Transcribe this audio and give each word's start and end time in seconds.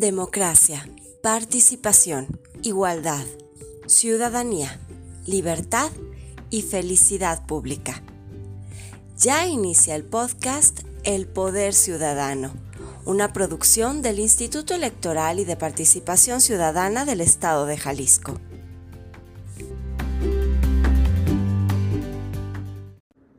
Democracia, 0.00 0.88
participación, 1.22 2.40
igualdad, 2.62 3.26
ciudadanía, 3.84 4.80
libertad 5.26 5.90
y 6.48 6.62
felicidad 6.62 7.44
pública. 7.44 8.02
Ya 9.18 9.46
inicia 9.46 9.94
el 9.96 10.04
podcast 10.04 10.80
El 11.04 11.26
Poder 11.26 11.74
Ciudadano, 11.74 12.50
una 13.04 13.34
producción 13.34 14.00
del 14.00 14.20
Instituto 14.20 14.74
Electoral 14.74 15.38
y 15.38 15.44
de 15.44 15.56
Participación 15.56 16.40
Ciudadana 16.40 17.04
del 17.04 17.20
Estado 17.20 17.66
de 17.66 17.76
Jalisco. 17.76 18.40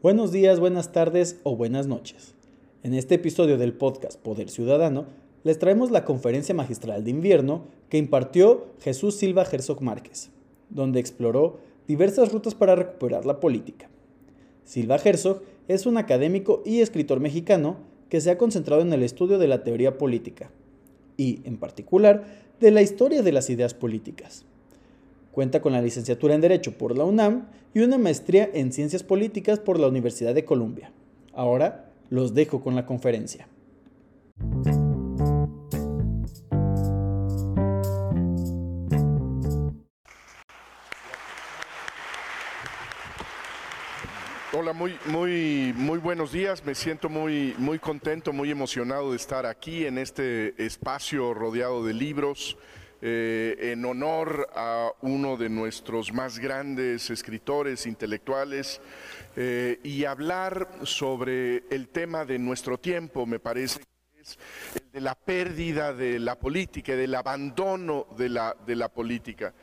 Buenos 0.04 0.32
días, 0.32 0.60
buenas 0.60 0.92
tardes 0.92 1.38
o 1.42 1.56
buenas 1.56 1.88
noches. 1.88 2.36
En 2.84 2.94
este 2.94 3.16
episodio 3.16 3.58
del 3.58 3.74
podcast 3.74 4.20
Poder 4.20 4.52
Ciudadano, 4.52 5.08
les 5.44 5.60
traemos 5.60 5.92
la 5.92 6.06
conferencia 6.06 6.54
magistral 6.54 7.04
de 7.04 7.12
invierno 7.12 7.66
que 7.90 7.98
impartió 7.98 8.68
Jesús 8.80 9.16
Silva 9.16 9.46
Herzog 9.50 9.82
Márquez, 9.82 10.30
donde 10.70 11.00
exploró 11.00 11.60
diversas 11.88 12.32
rutas 12.32 12.56
para 12.56 12.76
recuperar 12.76 13.26
la 13.26 13.40
política. 13.40 13.90
Silva 14.64 15.00
Herzog 15.04 15.42
es 15.68 15.86
un 15.86 15.98
académico 15.98 16.62
y 16.66 16.82
escritor 16.82 17.20
mexicano 17.20 17.78
que 18.10 18.22
se 18.22 18.30
ha 18.30 18.38
concentrado 18.38 18.82
en 18.82 18.94
el 18.94 19.04
estudio 19.04 19.40
de 19.40 19.48
la 19.48 19.64
teoría 19.64 19.98
política 19.98 20.52
y, 21.18 21.42
en 21.44 21.58
particular, 21.58 22.26
de 22.60 22.72
la 22.72 22.82
historia 22.82 23.24
de 23.24 23.32
las 23.32 23.50
ideas 23.50 23.74
políticas. 23.74 24.46
Cuenta 25.32 25.62
con 25.62 25.72
la 25.72 25.82
licenciatura 25.82 26.36
en 26.36 26.42
Derecho 26.42 26.78
por 26.78 26.98
la 26.98 27.06
UNAM 27.06 27.48
y 27.74 27.80
una 27.80 27.98
maestría 27.98 28.50
en 28.54 28.72
Ciencias 28.74 29.04
Políticas 29.04 29.60
por 29.60 29.80
la 29.80 29.88
Universidad 29.88 30.36
de 30.36 30.46
Columbia. 30.46 30.92
Ahora 31.34 31.90
los 32.10 32.34
dejo 32.34 32.62
con 32.62 32.76
la 32.76 32.86
conferencia. 32.86 33.48
Hola, 44.62 44.74
muy, 44.74 44.96
muy, 45.08 45.74
muy 45.76 45.98
buenos 45.98 46.34
días. 46.34 46.64
Me 46.64 46.76
siento 46.76 47.10
muy, 47.10 47.56
muy 47.58 47.80
contento, 47.80 48.32
muy 48.32 48.52
emocionado 48.52 49.10
de 49.10 49.18
estar 49.18 49.48
aquí 49.48 49.88
en 49.88 49.98
este 49.98 50.54
espacio 50.64 51.34
rodeado 51.34 51.84
de 51.84 51.96
libros, 51.96 52.60
eh, 53.02 53.72
en 53.72 53.84
honor 53.86 54.48
a 54.56 54.92
uno 55.02 55.36
de 55.36 55.50
nuestros 55.50 56.14
más 56.14 56.38
grandes 56.38 57.10
escritores 57.10 57.88
intelectuales, 57.88 58.80
eh, 59.36 59.80
y 59.82 60.06
hablar 60.06 60.70
sobre 60.84 61.64
el 61.72 61.88
tema 61.88 62.24
de 62.24 62.38
nuestro 62.38 62.78
tiempo, 62.78 63.26
me 63.26 63.40
parece 63.40 63.80
que 63.80 64.22
es 64.22 64.38
el 64.76 64.92
de 64.92 65.02
la 65.02 65.16
pérdida 65.16 65.92
de 65.92 66.20
la 66.20 66.38
política, 66.38 66.96
del 66.96 67.16
abandono 67.16 68.06
de 68.16 68.30
la, 68.30 68.56
de 68.64 68.76
la 68.76 68.90
política. 68.90 69.56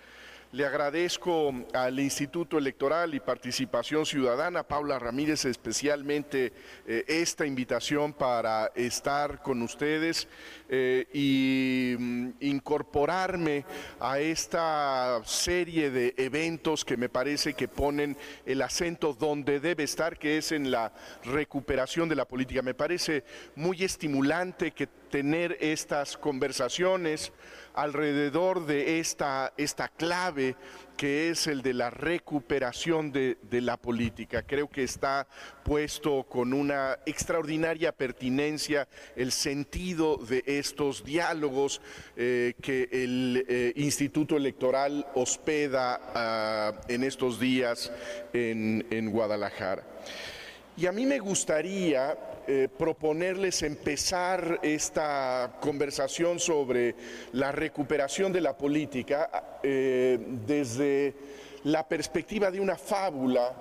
Le 0.50 0.64
agradezco 0.64 1.52
al 1.74 2.00
Instituto 2.00 2.56
Electoral 2.56 3.14
y 3.14 3.20
Participación 3.20 4.06
Ciudadana, 4.06 4.62
Paula 4.62 4.98
Ramírez, 4.98 5.44
especialmente 5.44 6.54
eh, 6.86 7.04
esta 7.06 7.44
invitación 7.44 8.14
para 8.14 8.72
estar 8.74 9.42
con 9.42 9.60
ustedes 9.60 10.26
eh, 10.69 11.06
y 11.14 11.97
mm, 11.98 12.30
incorporarme 12.41 13.64
a 14.00 14.19
esta 14.19 15.20
serie 15.25 15.91
de 15.91 16.14
eventos 16.19 16.84
que 16.84 16.97
me 16.97 17.08
parece 17.08 17.55
que 17.55 17.69
ponen 17.69 18.16
el 18.44 18.60
acento 18.60 19.14
donde 19.14 19.60
debe 19.60 19.84
estar, 19.84 20.19
que 20.19 20.38
es 20.38 20.52
en 20.52 20.70
la 20.70 20.92
recuperación 21.25 22.08
de 22.08 22.16
la 22.16 22.27
política. 22.27 22.60
Me 22.62 22.75
parece 22.75 23.25
muy 23.56 23.83
estimulante 23.83 24.72
que 24.72 24.86
tener 24.86 25.56
estas 25.60 26.16
conversaciones 26.16 27.32
alrededor 27.75 28.66
de 28.66 29.00
esta, 29.00 29.53
esta 29.56 29.88
clave 29.88 30.56
que 30.98 31.31
es 31.31 31.47
el 31.47 31.62
de 31.62 31.75
la 31.75 31.91
recuperación 31.91 33.12
de, 33.12 33.38
la 33.50 33.76
política. 33.76 34.42
Creo 34.42 34.69
que 34.69 34.82
está 34.82 35.28
puesto 35.62 36.25
con 36.25 36.53
una 36.53 36.98
extraordinaria 37.06 37.92
pertinencia 37.92 38.88
el 39.14 39.31
sentido 39.31 40.16
de 40.16 40.42
estos 40.44 41.04
diálogos 41.04 41.81
eh, 42.16 42.54
que 42.60 42.88
el 42.91 43.47
eh, 43.48 43.72
Instituto 43.76 44.36
Electoral 44.36 45.06
hospeda 45.14 46.00
ah, 46.14 46.72
en 46.88 47.04
estos 47.04 47.38
días 47.38 47.92
en, 48.32 48.84
en 48.91 49.10
Guadalajara. 49.10 49.84
Y 50.78 50.87
a 50.87 50.93
mí 50.93 51.06
me 51.06 51.19
gustaría 51.19 52.16
eh, 52.47 52.69
proponerles 52.78 53.65
empezar 53.65 54.61
esta 54.62 55.56
conversación 55.61 56.39
sobre 56.39 56.94
la 57.33 57.50
recuperación 57.50 58.33
de 58.33 58.41
la 58.41 58.56
política 58.56 59.59
eh, 59.61 60.16
desde 60.47 61.15
la 61.65 61.89
perspectiva 61.89 62.53
de 62.53 62.61
una 62.61 62.77
fábula 62.77 63.53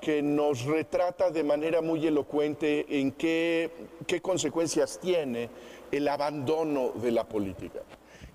que 0.00 0.22
nos 0.22 0.64
retrata 0.64 1.30
de 1.30 1.42
manera 1.42 1.80
muy 1.80 2.06
elocuente 2.06 2.86
en 2.88 3.10
qué, 3.10 3.68
qué 4.06 4.22
consecuencias 4.22 5.00
tiene 5.00 5.50
el 5.90 6.06
abandono 6.06 6.92
de 6.92 7.10
la 7.10 7.24
política. 7.24 7.80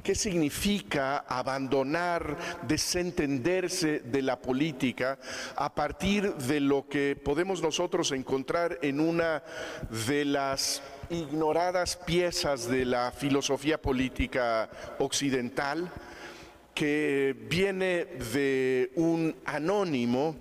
¿Qué 0.08 0.16
significa 0.16 1.18
abandonar, 1.28 2.38
desentenderse 2.66 4.00
de 4.00 4.22
la 4.22 4.40
política 4.40 5.20
a 5.58 5.76
partir 5.76 6.34
de 6.36 6.62
lo 6.62 6.88
que 6.88 7.18
podemos 7.22 7.62
nosotros 7.62 8.14
encontrar 8.14 8.80
en 8.82 9.02
una 9.02 9.44
de 10.08 10.24
las 10.24 10.82
ignoradas 11.10 11.98
piezas 11.98 12.70
de 12.70 12.86
la 12.86 13.12
filosofía 13.12 13.82
política 13.82 14.70
occidental 15.00 15.92
que 16.74 17.36
viene 17.50 18.06
de 18.06 18.94
un 18.96 19.36
anónimo 19.44 20.38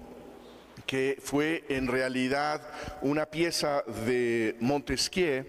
que 0.87 1.19
fue 1.21 1.65
en 1.69 1.89
realidad 1.89 2.63
una 3.03 3.27
pieza 3.27 3.83
de 4.07 4.55
Montesquieu, 4.61 5.45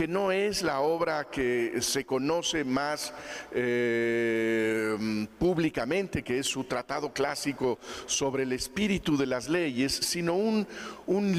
que 0.00 0.08
no 0.08 0.32
es 0.32 0.62
la 0.62 0.80
obra 0.80 1.26
que 1.30 1.82
se 1.82 2.06
conoce 2.06 2.64
más 2.64 3.12
eh, 3.52 4.96
públicamente, 5.38 6.22
que 6.22 6.38
es 6.38 6.46
su 6.46 6.64
tratado 6.64 7.12
clásico 7.12 7.78
sobre 8.06 8.44
el 8.44 8.52
espíritu 8.54 9.18
de 9.18 9.26
las 9.26 9.50
leyes, 9.50 9.92
sino 9.92 10.36
un, 10.36 10.66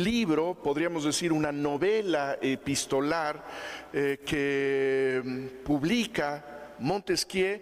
libro, 0.03 0.53
podríamos 0.53 1.05
decir 1.05 1.33
una 1.33 1.51
novela 1.51 2.37
epistolar 2.39 3.43
eh, 3.93 4.19
que 4.23 5.49
publica 5.65 6.75
Montesquieu 6.77 7.61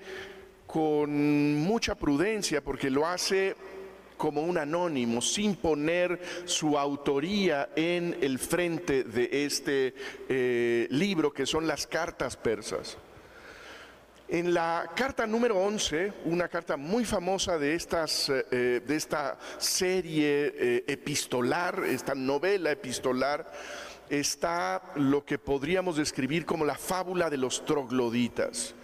con 0.68 1.56
mucha 1.56 1.96
prudencia, 1.96 2.62
porque 2.62 2.90
lo 2.90 3.08
hace 3.08 3.56
como 4.20 4.42
un 4.42 4.58
anónimo, 4.58 5.22
sin 5.22 5.56
poner 5.56 6.20
su 6.44 6.78
autoría 6.78 7.70
en 7.74 8.18
el 8.20 8.38
frente 8.38 9.06
de 9.06 9.46
este 9.46 9.96
eh, 10.28 10.88
libro, 10.92 11.32
que 11.32 11.46
son 11.46 11.66
las 11.66 11.88
cartas 11.88 12.36
persas. 12.36 12.98
En 14.28 14.54
la 14.54 14.92
carta 14.94 15.26
número 15.26 15.58
11, 15.58 16.12
una 16.26 16.50
carta 16.50 16.76
muy 16.76 17.06
famosa 17.06 17.58
de, 17.58 17.74
estas, 17.74 18.30
eh, 18.30 18.82
de 18.86 18.96
esta 18.96 19.40
serie 19.58 20.54
eh, 20.54 20.84
epistolar, 20.86 21.86
esta 21.86 22.14
novela 22.14 22.72
epistolar, 22.72 23.50
está 24.10 24.82
lo 24.96 25.24
que 25.24 25.40
podríamos 25.40 25.96
describir 25.96 26.46
como 26.46 26.66
la 26.66 26.76
fábula 26.76 27.30
de 27.30 27.38
los 27.38 27.66
trogloditas 27.66 28.76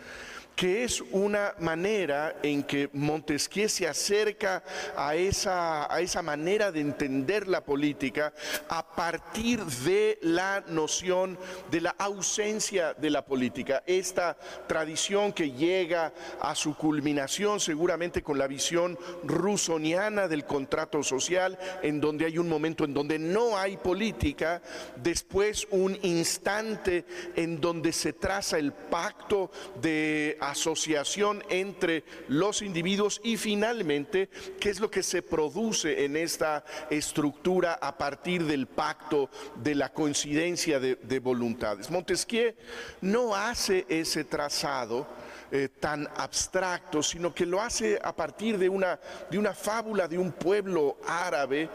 que 0.56 0.84
es 0.84 1.02
una 1.12 1.54
manera 1.60 2.38
en 2.42 2.64
que 2.64 2.90
Montesquieu 2.94 3.68
se 3.68 3.88
acerca 3.88 4.64
a 4.96 5.16
esa, 5.16 5.94
a 5.94 6.00
esa 6.00 6.22
manera 6.22 6.72
de 6.72 6.80
entender 6.80 7.48
la 7.48 7.62
política 7.62 8.34
a 8.70 8.96
partir 8.96 9.64
de 9.64 10.18
la 10.22 10.64
noción 10.68 11.38
de 11.70 11.82
la 11.82 11.96
ausencia 11.98 12.94
de 12.94 13.10
la 13.10 13.26
política. 13.26 13.84
Esta 13.86 14.38
tradición 14.68 15.34
que 15.34 15.52
llega 15.52 16.14
a 16.40 16.56
su 16.56 16.76
culminación 16.76 17.60
seguramente 17.60 18.24
con 18.24 18.38
la 18.38 18.48
visión 18.48 18.98
rusoniana 19.24 20.28
del 20.28 20.46
contrato 20.46 21.04
social, 21.04 21.58
en 21.82 22.00
donde 22.00 22.26
hay 22.26 22.38
un 22.38 22.48
momento 22.48 22.86
en 22.86 22.94
donde 22.94 23.20
no 23.20 23.58
hay 23.58 23.78
política, 23.78 24.62
después 24.96 25.68
un 25.72 25.98
instante 26.04 27.06
en 27.36 27.60
donde 27.60 27.92
se 27.92 28.14
traza 28.14 28.58
el 28.58 28.72
pacto 28.72 29.52
de 29.82 30.38
asociación 30.50 31.44
entre 31.50 32.04
los 32.28 32.62
individuos 32.62 33.22
y 33.24 33.38
finalmente 33.38 34.30
qué 34.60 34.70
es 34.70 34.80
lo 34.80 34.90
que 34.90 35.04
se 35.04 35.22
produce 35.22 36.06
en 36.06 36.16
esta 36.16 36.64
estructura 36.90 37.74
a 37.82 37.98
partir 37.98 38.46
del 38.46 38.68
pacto 38.68 39.30
de 39.56 39.76
la 39.76 39.92
coincidencia 39.92 40.80
de, 40.80 41.20
voluntades. 41.20 41.90
Montesquieu 41.90 42.54
no 43.02 43.34
hace 43.36 43.86
ese 43.90 44.24
trazado 44.26 45.08
eh, 45.52 45.70
tan 45.80 46.08
abstracto, 46.18 47.02
sino 47.02 47.34
que 47.34 47.46
lo 47.46 47.62
hace 47.62 48.00
a 48.04 48.16
partir 48.16 48.58
de 48.58 48.68
una, 48.68 49.00
de 49.30 49.38
una 49.38 49.54
fábula 49.54 50.08
de 50.08 50.18
un 50.18 50.32
pueblo 50.32 50.98
árabe, 51.08 51.70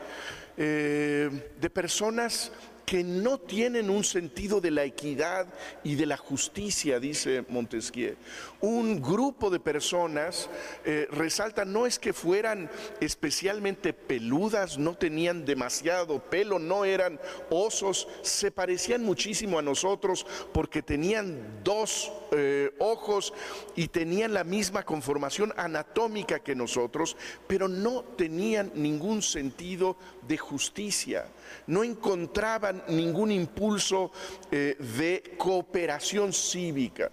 eh, 0.57 1.31
de 1.59 1.71
personas 1.71 2.53
que 2.91 3.05
no 3.05 3.39
tienen 3.39 3.89
un 3.89 4.03
sentido 4.03 4.61
de 4.61 4.73
la 4.73 4.83
equidad 4.83 5.47
y 5.85 5.95
de 5.95 6.07
la 6.07 6.17
justicia, 6.17 6.99
dice 6.99 7.45
Montesquieu. 7.49 8.17
Un 8.61 9.01
grupo 9.01 9.49
de 9.49 9.59
personas 9.59 10.51
eh, 10.85 11.09
resalta 11.11 11.65
no 11.65 11.87
es 11.87 11.99
que 11.99 12.13
fueran 12.13 12.71
especialmente 13.01 13.95
peludas, 13.95 14.77
no 14.77 14.95
tenían 14.95 15.47
demasiado 15.47 16.19
pelo, 16.19 16.59
no 16.59 16.85
eran 16.85 17.19
osos, 17.49 18.07
se 18.21 18.51
parecían 18.51 19.03
muchísimo 19.03 19.59
a 19.59 19.63
nosotros 19.63 20.27
porque 20.53 20.83
tenían 20.83 21.63
dos 21.65 22.13
eh, 22.33 22.71
ojos 22.79 23.33
y 23.77 23.89
tenían 23.89 24.35
la 24.35 24.45
misma 24.45 24.83
conformación 24.83 25.55
anatómica 25.57 26.41
que 26.41 26.55
nosotros, 26.55 27.17
pero 27.47 27.67
no 27.67 28.05
tenían 28.05 28.73
ningún 28.75 29.23
sentido 29.23 29.97
de 30.29 30.37
justicia, 30.37 31.27
no 31.67 31.83
encontraban 31.83 32.85
ningún 32.89 33.33
impulso 33.33 34.13
eh, 34.51 34.77
de 34.79 35.35
cooperación 35.39 36.35
cívica. 36.35 37.11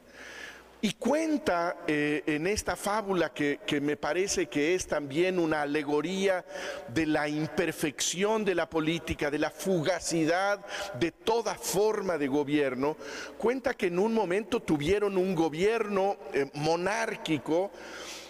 Y 0.79 0.93
cuenta 0.93 1.77
eh, 1.87 2.21
en 2.27 2.45
esta 2.45 2.75
fábula 2.75 3.33
que, 3.33 3.59
me 3.81 3.97
parece 3.97 4.45
que 4.45 4.75
es 4.75 4.85
también 4.85 5.39
una 5.39 5.63
alegoría 5.63 6.45
de 6.89 7.07
la 7.07 7.27
imperfección 7.27 8.45
de 8.45 8.53
la 8.53 8.69
política, 8.69 9.31
de 9.31 9.39
la 9.39 9.49
fugacidad 9.49 10.63
de 10.99 11.11
toda 11.11 11.55
forma 11.55 12.19
de 12.19 12.27
gobierno, 12.27 12.95
cuenta 13.39 13.73
que 13.73 13.87
en 13.87 13.97
un 13.97 14.13
momento 14.13 14.61
tuvieron 14.61 15.17
un 15.17 15.33
gobierno 15.33 16.17
eh, 16.31 16.47
monárquico 16.53 17.71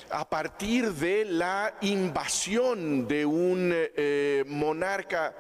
a 0.10 0.30
partir 0.30 0.94
de 0.94 1.26
la 1.26 1.74
invasión 1.82 3.10
de 3.10 3.26
un 3.26 3.72
eh, 3.74 4.46
monarca 4.48 5.36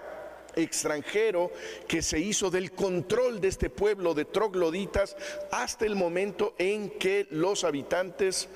extranjero 0.57 1.51
que 1.87 2.01
se 2.01 2.19
hizo 2.19 2.49
del 2.49 2.71
control 2.71 3.39
de 3.39 3.47
este 3.47 3.69
pueblo 3.69 4.13
de 4.13 4.25
trogloditas 4.25 5.15
hasta 5.51 5.85
el 5.85 5.95
momento 5.95 6.53
en 6.57 6.89
que 6.89 7.27
los 7.29 7.63
habitantes 7.63 8.49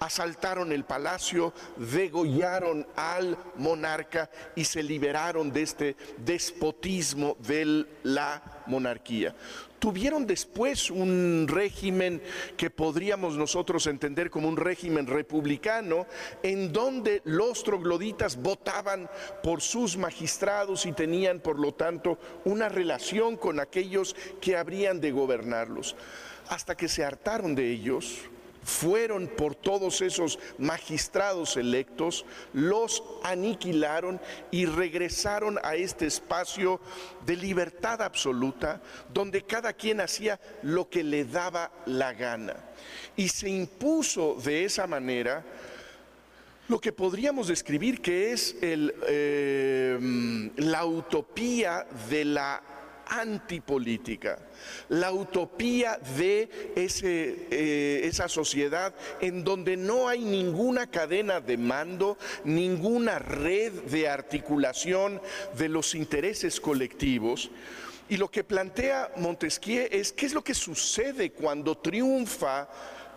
asaltaron 0.00 0.72
el 0.72 0.84
palacio, 0.84 1.52
degollaron 1.76 2.86
al 2.96 3.38
monarca 3.56 4.30
y 4.54 4.64
se 4.64 4.82
liberaron 4.82 5.52
de 5.52 5.62
este 5.62 5.96
despotismo 6.18 7.36
de 7.40 7.86
la 8.02 8.53
monarquía. 8.66 9.34
Tuvieron 9.78 10.26
después 10.26 10.90
un 10.90 11.46
régimen 11.48 12.22
que 12.56 12.70
podríamos 12.70 13.36
nosotros 13.36 13.86
entender 13.86 14.30
como 14.30 14.48
un 14.48 14.56
régimen 14.56 15.06
republicano, 15.06 16.06
en 16.42 16.72
donde 16.72 17.20
los 17.24 17.62
trogloditas 17.62 18.36
votaban 18.36 19.10
por 19.42 19.60
sus 19.60 19.96
magistrados 19.96 20.86
y 20.86 20.92
tenían, 20.92 21.40
por 21.40 21.58
lo 21.58 21.74
tanto, 21.74 22.18
una 22.44 22.68
relación 22.68 23.36
con 23.36 23.60
aquellos 23.60 24.16
que 24.40 24.56
habrían 24.56 25.00
de 25.00 25.12
gobernarlos. 25.12 25.96
Hasta 26.48 26.76
que 26.76 26.88
se 26.88 27.04
hartaron 27.04 27.54
de 27.54 27.70
ellos, 27.70 28.20
fueron 28.64 29.28
por 29.28 29.54
todos 29.54 30.00
esos 30.00 30.38
magistrados 30.58 31.56
electos, 31.56 32.24
los 32.52 33.02
aniquilaron 33.22 34.20
y 34.50 34.66
regresaron 34.66 35.58
a 35.62 35.76
este 35.76 36.06
espacio 36.06 36.80
de 37.24 37.36
libertad 37.36 38.02
absoluta, 38.02 38.80
donde 39.12 39.42
cada 39.42 39.72
quien 39.72 40.00
hacía 40.00 40.40
lo 40.62 40.88
que 40.88 41.04
le 41.04 41.24
daba 41.24 41.70
la 41.86 42.12
gana. 42.12 42.56
Y 43.16 43.28
se 43.28 43.48
impuso 43.48 44.36
de 44.42 44.64
esa 44.64 44.86
manera 44.86 45.44
lo 46.68 46.80
que 46.80 46.92
podríamos 46.92 47.48
describir 47.48 48.00
que 48.00 48.32
es 48.32 48.56
eh, 48.62 49.98
la 50.56 50.86
utopía 50.86 51.86
de 52.08 52.24
la 52.24 52.62
antipolítica, 53.06 54.38
la 54.88 55.12
utopía 55.12 55.98
de 56.16 56.48
eh, 56.76 58.00
esa 58.04 58.28
sociedad 58.28 58.94
en 59.20 59.44
donde 59.44 59.76
no 59.76 60.08
hay 60.08 60.24
ninguna 60.24 60.90
cadena 60.90 61.40
de 61.40 61.56
mando, 61.56 62.18
ninguna 62.44 63.18
red 63.18 63.72
de 63.72 64.08
articulación 64.08 65.20
de 65.56 65.68
los 65.68 65.94
intereses 65.94 66.60
colectivos. 66.60 67.50
Y 68.08 68.18
lo 68.18 68.30
que 68.30 68.44
plantea 68.44 69.12
Montesquieu 69.16 69.88
es 69.90 70.12
qué 70.12 70.26
es 70.26 70.34
lo 70.34 70.44
que 70.44 70.54
sucede 70.54 71.32
cuando 71.32 71.78
triunfa 71.78 72.68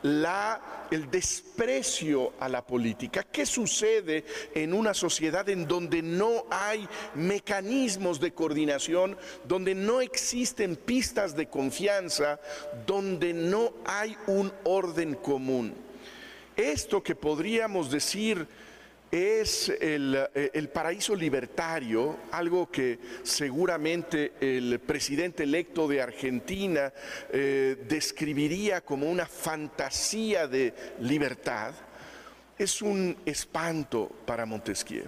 la, 0.03 0.87
el 0.91 1.09
desprecio 1.09 2.33
a 2.39 2.49
la 2.49 2.65
política. 2.65 3.23
¿Qué 3.23 3.45
sucede 3.45 4.25
en 4.53 4.73
una 4.73 4.93
sociedad 4.93 5.47
en 5.49 5.67
donde 5.67 6.01
no 6.01 6.45
hay 6.49 6.87
mecanismos 7.15 8.19
de 8.19 8.33
coordinación, 8.33 9.17
donde 9.47 9.75
no 9.75 10.01
existen 10.01 10.75
pistas 10.75 11.35
de 11.35 11.47
confianza, 11.47 12.39
donde 12.85 13.33
no 13.33 13.73
hay 13.85 14.15
un 14.27 14.51
orden 14.63 15.15
común? 15.15 15.73
Esto 16.55 17.03
que 17.03 17.15
podríamos 17.15 17.91
decir 17.91 18.47
es 19.11 19.69
eh, 19.69 20.51
el, 20.53 20.69
paraíso 20.69 21.15
libertario, 21.15 22.17
algo 22.31 22.69
que 22.69 22.99
seguramente 23.23 24.33
el 24.39 24.79
presidente 24.79 25.43
electo 25.43 25.87
de 25.87 26.01
Argentina 26.01 26.91
eh, 27.31 27.77
describiría 27.87 28.81
como 28.81 29.09
una 29.09 29.25
fantasía 29.25 30.47
de 30.47 30.73
libertad, 30.99 31.73
es 32.57 32.81
un 32.81 33.15
espanto 33.25 34.09
para 34.25 34.45
Montesquieu 34.45 35.07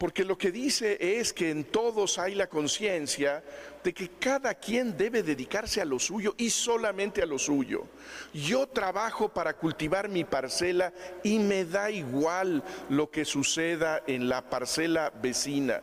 porque 0.00 0.24
lo 0.24 0.38
que 0.38 0.50
dice 0.50 0.96
es 0.98 1.34
que 1.34 1.50
en 1.50 1.62
todos 1.62 2.18
hay 2.18 2.34
la 2.34 2.46
conciencia 2.46 3.44
de 3.84 3.92
que 3.92 4.08
cada 4.18 4.54
quien 4.54 4.96
debe 4.96 5.22
dedicarse 5.22 5.82
a 5.82 5.84
lo 5.84 5.98
suyo 5.98 6.34
y 6.38 6.48
solamente 6.48 7.20
a 7.20 7.26
lo 7.26 7.38
suyo. 7.38 7.84
Yo 8.32 8.66
trabajo 8.66 9.28
para 9.28 9.52
cultivar 9.58 10.08
mi 10.08 10.24
parcela 10.24 10.94
y 11.22 11.38
me 11.38 11.66
da 11.66 11.90
igual 11.90 12.64
lo 12.88 13.10
que 13.10 13.26
suceda 13.26 14.02
en 14.06 14.30
la 14.30 14.48
parcela 14.48 15.12
vecina. 15.20 15.82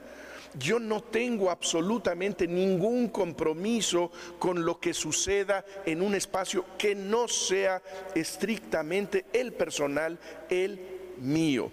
Yo 0.58 0.80
no 0.80 1.04
tengo 1.04 1.52
absolutamente 1.52 2.48
ningún 2.48 3.10
compromiso 3.10 4.12
con 4.40 4.66
lo 4.66 4.80
que 4.80 4.96
suceda 4.96 5.64
en 5.86 6.02
un 6.02 6.16
espacio 6.16 6.66
que 6.80 6.96
no 6.96 7.28
sea 7.28 7.84
estrictamente 8.16 9.26
el 9.32 9.54
personal, 9.54 10.18
el 10.50 10.80
mío. 11.20 11.72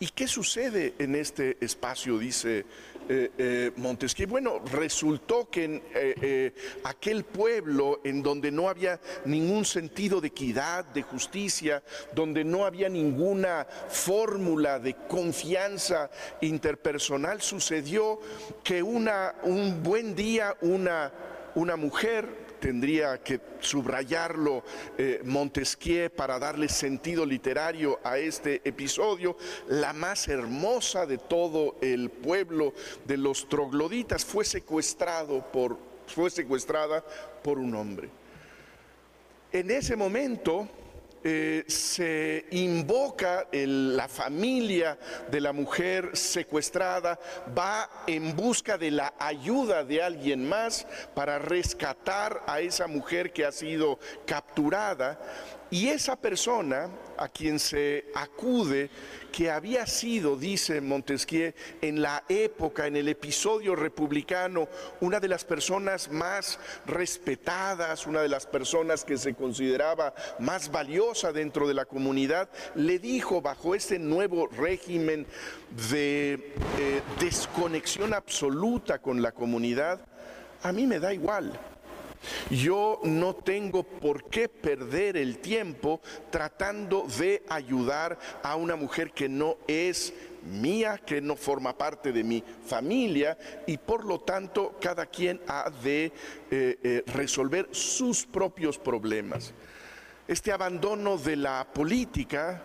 ¿Y 0.00 0.08
qué 0.08 0.26
sucede 0.26 0.94
en 0.98 1.14
este 1.14 1.56
espacio? 1.60 2.18
Dice 2.18 2.64
eh, 3.08 3.30
eh, 3.38 3.70
Montesquieu. 3.76 4.26
Bueno, 4.26 4.60
resultó 4.72 5.48
que 5.48 5.64
en 5.64 5.82
eh, 5.94 6.52
aquel 6.82 7.24
pueblo 7.24 8.00
en 8.02 8.22
donde 8.22 8.50
no 8.50 8.68
había 8.68 8.98
ningún 9.24 9.64
sentido 9.64 10.20
de 10.20 10.28
equidad, 10.28 10.84
de 10.86 11.02
justicia, 11.02 11.82
donde 12.12 12.44
no 12.44 12.64
había 12.64 12.88
ninguna 12.88 13.66
fórmula 13.88 14.78
de 14.78 14.94
confianza 15.06 16.10
interpersonal, 16.40 17.40
sucedió 17.40 18.20
que 18.64 18.82
un 18.82 19.82
buen 19.82 20.16
día 20.16 20.56
una 20.60 21.76
mujer 21.76 22.43
tendría 22.64 23.22
que 23.22 23.38
subrayarlo 23.60 24.64
eh, 24.96 25.20
Montesquieu 25.22 26.08
para 26.08 26.38
darle 26.38 26.70
sentido 26.70 27.26
literario 27.26 28.00
a 28.02 28.16
este 28.16 28.62
episodio, 28.64 29.36
la 29.68 29.92
más 29.92 30.28
hermosa 30.28 31.04
de 31.04 31.18
todo 31.18 31.76
el 31.82 32.08
pueblo 32.08 32.72
de 33.04 33.18
los 33.18 33.50
trogloditas 33.50 34.24
fue 34.24 34.46
secuestrado 34.46 35.44
por 35.52 35.76
fue 36.06 36.30
secuestrada 36.30 37.04
por 37.42 37.58
un 37.58 37.74
hombre. 37.74 38.08
En 39.52 39.70
ese 39.70 39.94
momento 39.94 40.66
eh, 41.24 41.64
se 41.66 42.44
invoca 42.50 43.48
la 43.50 44.08
familia 44.08 44.98
de 45.30 45.40
la 45.40 45.54
mujer 45.54 46.10
secuestrada, 46.14 47.18
va 47.56 47.88
en 48.06 48.36
busca 48.36 48.76
de 48.76 48.90
la 48.90 49.14
ayuda 49.18 49.84
de 49.84 50.02
alguien 50.02 50.46
más 50.46 50.86
para 51.14 51.38
rescatar 51.38 52.42
a 52.46 52.60
esa 52.60 52.86
mujer 52.86 53.32
que 53.32 53.46
ha 53.46 53.52
sido 53.52 53.98
capturada 54.26 55.18
y 55.74 55.88
esa 55.88 56.14
persona 56.14 56.88
a 57.18 57.26
quien 57.26 57.58
se 57.58 58.04
acude, 58.14 58.90
que 59.32 59.50
había 59.50 59.84
sido, 59.88 60.36
dice 60.36 60.80
Montesquieu, 60.80 61.52
en 61.82 62.00
la 62.00 62.22
época, 62.28 62.86
en 62.86 62.94
el 62.94 63.08
episodio 63.08 63.74
republicano, 63.74 64.68
una 65.00 65.18
de 65.18 65.26
las 65.26 65.44
personas 65.44 66.12
más 66.12 66.60
respetadas, 66.86 68.06
una 68.06 68.22
de 68.22 68.28
las 68.28 68.46
personas 68.46 69.04
que 69.04 69.18
se 69.18 69.34
consideraba 69.34 70.14
más 70.38 70.70
valiosa 70.70 71.32
dentro 71.32 71.66
de 71.66 71.74
la 71.74 71.86
comunidad, 71.86 72.48
le 72.76 73.00
dijo 73.00 73.42
bajo 73.42 73.74
este 73.74 73.98
nuevo 73.98 74.46
régimen 74.46 75.26
de 75.90 76.34
eh, 76.78 77.02
desconexión 77.18 78.14
absoluta 78.14 79.00
con 79.00 79.22
la 79.22 79.32
comunidad, 79.32 80.06
a 80.62 80.70
mí 80.70 80.86
me 80.86 81.00
da 81.00 81.12
igual 81.12 81.52
Yo 82.50 83.00
no 83.04 83.34
tengo 83.34 83.82
por 83.82 84.24
qué 84.24 84.48
perder 84.48 85.16
el 85.16 85.38
tiempo 85.38 86.00
tratando 86.30 87.06
de 87.18 87.42
ayudar 87.48 88.18
a 88.42 88.56
una 88.56 88.76
mujer 88.76 89.12
que 89.12 89.28
no 89.28 89.56
es 89.66 90.12
mía, 90.44 91.00
que 91.04 91.20
no 91.20 91.36
forma 91.36 91.76
parte 91.76 92.12
de 92.12 92.22
mi 92.22 92.44
familia 92.66 93.38
y 93.66 93.78
por 93.78 94.04
lo 94.04 94.20
tanto 94.20 94.76
cada 94.80 95.06
quien 95.06 95.40
ha 95.48 95.70
de 95.70 96.12
eh, 96.50 96.78
eh, 96.82 97.02
resolver 97.06 97.68
sus 97.72 98.26
propios 98.26 98.78
problemas. 98.78 99.52
Este 100.26 100.52
abandono 100.52 101.18
de 101.18 101.36
la 101.36 101.66
política 101.72 102.62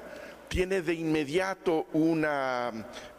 tiene 0.50 0.82
de 0.82 0.96
inmediato 0.96 1.88
una 1.94 2.72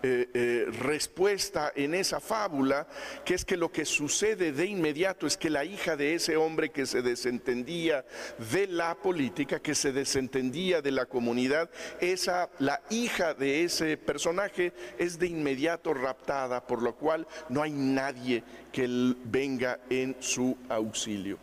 eh, 0.02 0.28
eh, 0.34 0.66
respuesta 0.80 1.72
en 1.74 1.94
esa 1.94 2.20
fábula, 2.20 2.86
que 3.24 3.34
es 3.34 3.44
que 3.44 3.56
lo 3.56 3.70
que 3.70 3.84
sucede 3.84 4.52
de 4.52 4.66
inmediato 4.66 5.26
es 5.26 5.36
que 5.36 5.48
la 5.48 5.64
hija 5.64 5.96
de 5.96 6.14
ese 6.14 6.36
hombre 6.36 6.70
que 6.70 6.86
se 6.86 7.02
desentendía 7.02 8.04
de 8.50 8.66
la 8.66 8.96
política, 8.96 9.60
que 9.60 9.74
se 9.74 9.92
desentendía 9.92 10.82
de 10.82 10.90
la 10.90 11.06
comunidad, 11.06 11.70
esa, 12.00 12.50
la 12.58 12.82
hija 12.90 13.32
de 13.34 13.64
ese 13.64 13.96
personaje 13.96 14.72
es 14.98 15.18
de 15.18 15.28
inmediato 15.28 15.94
raptada, 15.94 16.66
por 16.66 16.82
lo 16.82 16.96
cual 16.96 17.26
no 17.48 17.62
hay 17.62 17.72
nadie 17.72 18.42
que 18.70 18.86
venga 19.24 19.80
en 19.88 20.16
su 20.20 20.56
auxilio. 20.68 21.38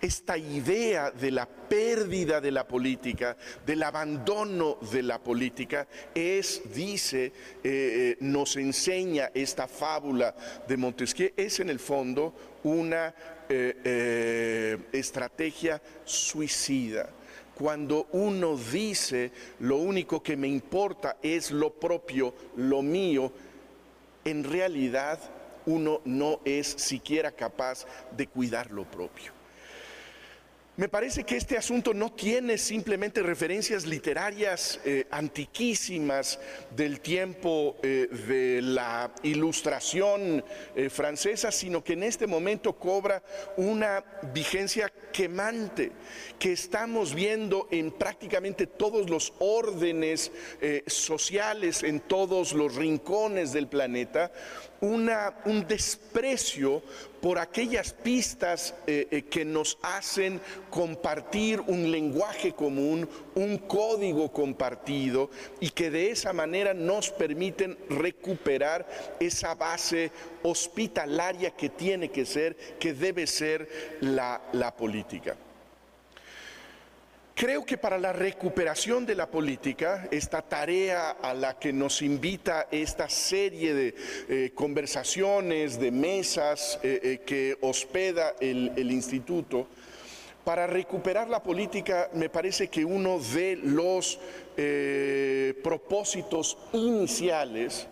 Esta 0.00 0.36
idea 0.38 1.10
de 1.10 1.30
la 1.30 1.46
pérdida 1.46 2.40
de 2.40 2.50
la 2.50 2.66
política, 2.66 3.36
del 3.66 3.82
abandono 3.82 4.78
de 4.92 5.02
la 5.02 5.18
política, 5.18 5.86
es, 6.14 6.62
dice, 6.72 7.26
eh, 7.26 7.32
eh, 7.64 8.16
nos 8.20 8.56
enseña 8.56 9.30
esta 9.34 9.66
fábula 9.66 10.34
de 10.66 10.76
Montesquieu, 10.76 11.32
es 11.36 11.60
en 11.60 11.70
el 11.70 11.78
fondo 11.78 12.34
una 12.62 13.14
eh, 13.48 14.78
estrategia 14.92 15.80
suicida 16.04 17.10
cuando 17.58 18.06
uno 18.12 18.56
dice 18.56 19.32
lo 19.58 19.78
único 19.78 20.22
que 20.22 20.36
me 20.36 20.46
importa 20.46 21.16
es 21.20 21.50
lo 21.50 21.72
propio, 21.72 22.32
lo 22.54 22.82
mío, 22.82 23.32
en 24.24 24.44
realidad 24.44 25.18
uno 25.68 26.00
no 26.06 26.40
es 26.46 26.66
siquiera 26.66 27.30
capaz 27.30 27.86
de 28.16 28.26
cuidar 28.26 28.70
lo 28.70 28.90
propio. 28.90 29.37
Me 30.78 30.88
parece 30.88 31.24
que 31.24 31.36
este 31.36 31.56
asunto 31.58 31.92
no 31.92 32.12
tiene 32.12 32.56
simplemente 32.56 33.20
referencias 33.20 33.84
literarias 33.84 34.78
eh, 34.84 35.08
antiquísimas 35.10 36.38
del 36.70 37.00
tiempo 37.00 37.78
eh, 37.82 38.06
de 38.28 38.62
la 38.62 39.12
ilustración 39.24 40.44
eh, 40.76 40.88
francesa, 40.88 41.50
sino 41.50 41.82
que 41.82 41.94
en 41.94 42.04
este 42.04 42.28
momento 42.28 42.74
cobra 42.78 43.24
una 43.56 44.04
vigencia 44.32 44.88
quemante 45.12 45.90
que 46.38 46.52
estamos 46.52 47.12
viendo 47.12 47.66
en 47.72 47.90
prácticamente 47.90 48.68
todos 48.68 49.10
los 49.10 49.32
órdenes 49.40 50.30
sociales, 50.86 51.82
en 51.82 51.98
todos 51.98 52.52
los 52.52 52.76
rincones 52.76 53.52
del 53.52 53.66
planeta, 53.66 54.30
un 54.80 55.66
desprecio 55.66 56.82
por 57.20 57.38
aquellas 57.38 57.92
pistas 57.92 58.74
eh, 58.86 59.08
eh, 59.10 59.22
que 59.22 59.44
nos 59.44 59.78
hacen 59.82 60.40
compartir 60.70 61.60
un 61.60 61.90
lenguaje 61.90 62.52
común, 62.52 63.08
un 63.34 63.58
código 63.58 64.32
compartido 64.32 65.30
y 65.60 65.70
que 65.70 65.90
de 65.90 66.10
esa 66.10 66.32
manera 66.32 66.74
nos 66.74 67.10
permiten 67.10 67.78
recuperar 67.88 68.86
esa 69.20 69.54
base 69.54 70.10
hospitalaria 70.42 71.50
que 71.50 71.68
tiene 71.68 72.10
que 72.10 72.24
ser, 72.24 72.56
que 72.78 72.92
debe 72.92 73.26
ser 73.26 73.68
la 74.00 74.74
política. 74.76 75.36
Creo 77.38 77.64
que 77.64 77.78
para 77.78 77.98
la 77.98 78.12
recuperación 78.12 79.06
de 79.06 79.14
la 79.14 79.30
política, 79.30 80.08
esta 80.10 80.42
tarea 80.42 81.10
a 81.10 81.34
la 81.34 81.56
que 81.56 81.72
nos 81.72 82.02
invita 82.02 82.66
esta 82.68 83.08
serie 83.08 83.74
de 83.74 83.94
eh, 84.28 84.50
conversaciones, 84.56 85.78
de 85.78 85.92
mesas 85.92 86.80
eh, 86.82 86.98
eh, 87.00 87.20
que 87.24 87.56
hospeda 87.60 88.34
el, 88.40 88.90
instituto, 88.90 89.68
para 90.42 90.66
recuperar 90.66 91.28
la 91.28 91.40
política 91.40 92.10
me 92.12 92.28
parece 92.28 92.66
que 92.66 92.84
uno 92.84 93.20
de 93.20 93.54
los 93.54 94.18
propósitos 95.62 96.58
iniciales 96.72 97.86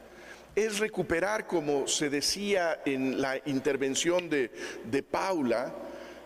es 0.57 0.81
recuperar, 0.81 1.47
como 1.47 1.87
se 1.87 2.11
decía 2.11 2.81
en 2.85 3.21
la 3.21 3.37
intervención 3.45 4.29
de 4.29 5.03
Paula, 5.09 5.73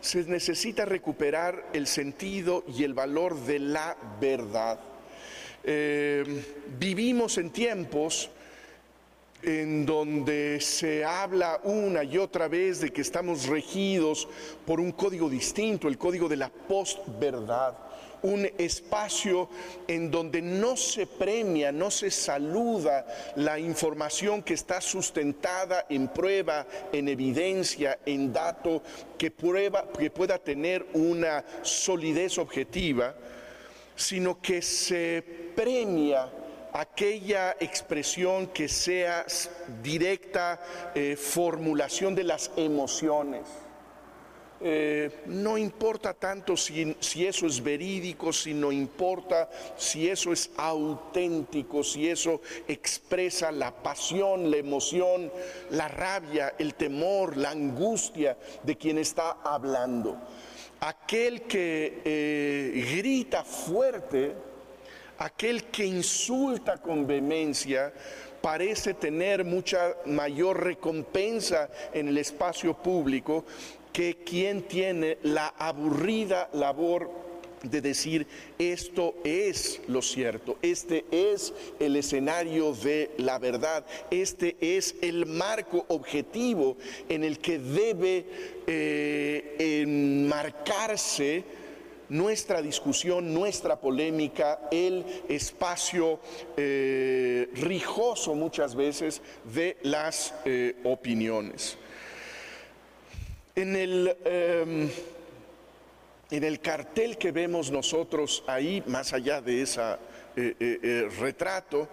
se 0.00 0.24
necesita 0.24 0.84
recuperar 0.84 1.70
el 1.72 1.86
sentido 1.86 2.64
y 2.66 2.84
el 2.84 2.94
valor 2.94 3.36
de 3.36 3.58
la 3.58 3.96
verdad. 4.20 4.80
Eh, 5.62 6.24
vivimos 6.78 7.36
en 7.38 7.50
tiempos 7.50 8.30
en 9.42 9.86
donde 9.86 10.60
se 10.60 11.04
habla 11.04 11.60
una 11.64 12.04
y 12.04 12.18
otra 12.18 12.48
vez 12.48 12.80
de 12.80 12.92
que 12.92 13.00
estamos 13.00 13.46
regidos 13.46 14.28
por 14.66 14.80
un 14.80 14.92
código 14.92 15.28
distinto, 15.28 15.88
el 15.88 15.98
código 15.98 16.28
de 16.28 16.36
la 16.36 16.48
postverdad 16.50 17.89
un 18.22 18.48
espacio 18.58 19.48
en 19.86 20.10
donde 20.10 20.42
no 20.42 20.76
se 20.76 21.06
premia, 21.06 21.72
no 21.72 21.90
se 21.90 22.10
saluda 22.10 23.06
la 23.36 23.58
información 23.58 24.42
que 24.42 24.54
está 24.54 24.80
sustentada 24.80 25.86
en 25.88 26.08
prueba, 26.08 26.66
en 26.92 27.08
evidencia, 27.08 27.98
en 28.04 28.32
dato, 28.32 28.82
que, 29.16 29.30
pueda 29.30 30.38
tener 30.38 30.86
una 30.94 31.44
solidez 31.62 32.38
objetiva, 32.38 33.14
sino 33.96 34.40
que 34.40 34.62
se 34.62 35.22
premia 35.54 36.30
aquella 36.72 37.56
expresión 37.58 38.46
que 38.48 38.68
sea 38.68 39.26
directa 39.82 40.60
eh, 40.94 41.16
formulación 41.16 42.14
de 42.14 42.24
las 42.24 42.50
emociones 42.56 43.42
eh, 44.62 45.22
no 45.26 45.56
importa 45.56 46.12
tanto 46.12 46.54
si, 46.54 46.94
eso 47.24 47.46
es 47.46 47.62
verídico, 47.62 48.30
si 48.30 48.52
no 48.52 48.70
importa 48.70 49.48
si 49.78 50.06
eso 50.06 50.32
es 50.32 50.50
auténtico, 50.56 51.82
si 51.82 52.08
eso 52.08 52.42
expresa 52.68 53.50
la 53.52 53.70
pasión, 53.70 54.50
la 54.50 54.58
emoción, 54.58 55.32
la 55.70 55.88
rabia, 55.88 56.54
el 56.58 56.74
temor, 56.74 57.38
la 57.38 57.50
angustia 57.50 58.36
de 58.62 58.76
quien 58.76 58.98
está 58.98 59.38
hablando. 59.42 60.18
Aquel 60.80 61.42
que 61.42 62.02
eh, 62.04 62.86
grita 62.96 63.44
fuerte, 63.44 64.34
aquel 65.18 65.64
que 65.64 65.86
insulta 65.86 66.78
con 66.78 67.06
vehemencia, 67.06 67.94
parece 68.40 68.94
tener 68.94 69.44
mucha 69.44 69.94
mayor 70.06 70.64
recompensa 70.64 71.68
en 71.92 72.08
el 72.08 72.18
espacio 72.18 72.74
público 72.74 73.44
que 73.92 74.16
quien 74.24 74.62
tiene 74.62 75.18
la 75.22 75.48
aburrida 75.58 76.48
labor 76.52 77.10
de 77.62 77.80
decir 77.80 78.26
esto 78.58 79.14
es 79.22 79.80
lo 79.86 80.00
cierto, 80.00 80.56
este 80.62 81.04
es 81.10 81.52
el 81.78 81.96
escenario 81.96 82.72
de 82.72 83.10
la 83.18 83.38
verdad, 83.38 83.84
este 84.10 84.56
es 84.60 84.94
el 85.02 85.26
marco 85.26 85.84
objetivo 85.88 86.76
en 87.08 87.24
el 87.24 87.38
que 87.38 87.58
debe 87.58 88.24
eh, 88.66 89.82
enmarcarse 89.82 91.44
nuestra 92.08 92.60
discusión, 92.60 93.32
nuestra 93.32 93.80
polémica, 93.80 94.68
el 94.70 95.04
espacio 95.28 96.18
eh, 96.56 97.48
rijoso 97.54 98.34
muchas 98.34 98.74
veces 98.74 99.22
de 99.54 99.76
las 99.82 100.34
eh, 100.44 100.76
opiniones. 100.84 101.78
En 103.56 103.74
el, 103.74 104.16
em, 104.24 104.88
en 106.30 106.44
el 106.44 106.60
cartel 106.60 107.18
que 107.18 107.32
vemos 107.32 107.70
nosotros 107.70 108.44
ahí, 108.46 108.82
más 108.86 109.12
allá 109.12 109.40
de 109.40 109.62
ese 109.62 109.80
eh, 110.36 110.54
eh, 110.60 110.78
eh, 110.82 111.08
retrato, 111.18 111.88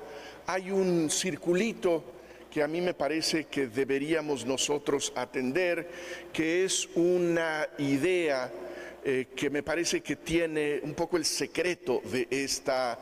hay 0.46 0.70
un 0.70 1.10
circulito 1.10 2.04
que 2.52 2.62
a 2.62 2.68
mí 2.68 2.80
me 2.80 2.94
parece 2.94 3.46
que 3.46 3.68
deberíamos 3.68 4.46
nosotros 4.46 5.12
atender, 5.16 5.90
que 6.32 6.64
es 6.64 6.88
una 6.96 7.68
idea 7.80 8.52
que 9.36 9.50
me 9.50 9.64
parece 9.64 10.02
que 10.02 10.18
tiene 10.18 10.82
un 10.84 10.94
poco 10.94 11.16
el 11.16 11.24
secreto 11.24 12.02
de 12.12 12.28
esta 12.30 13.00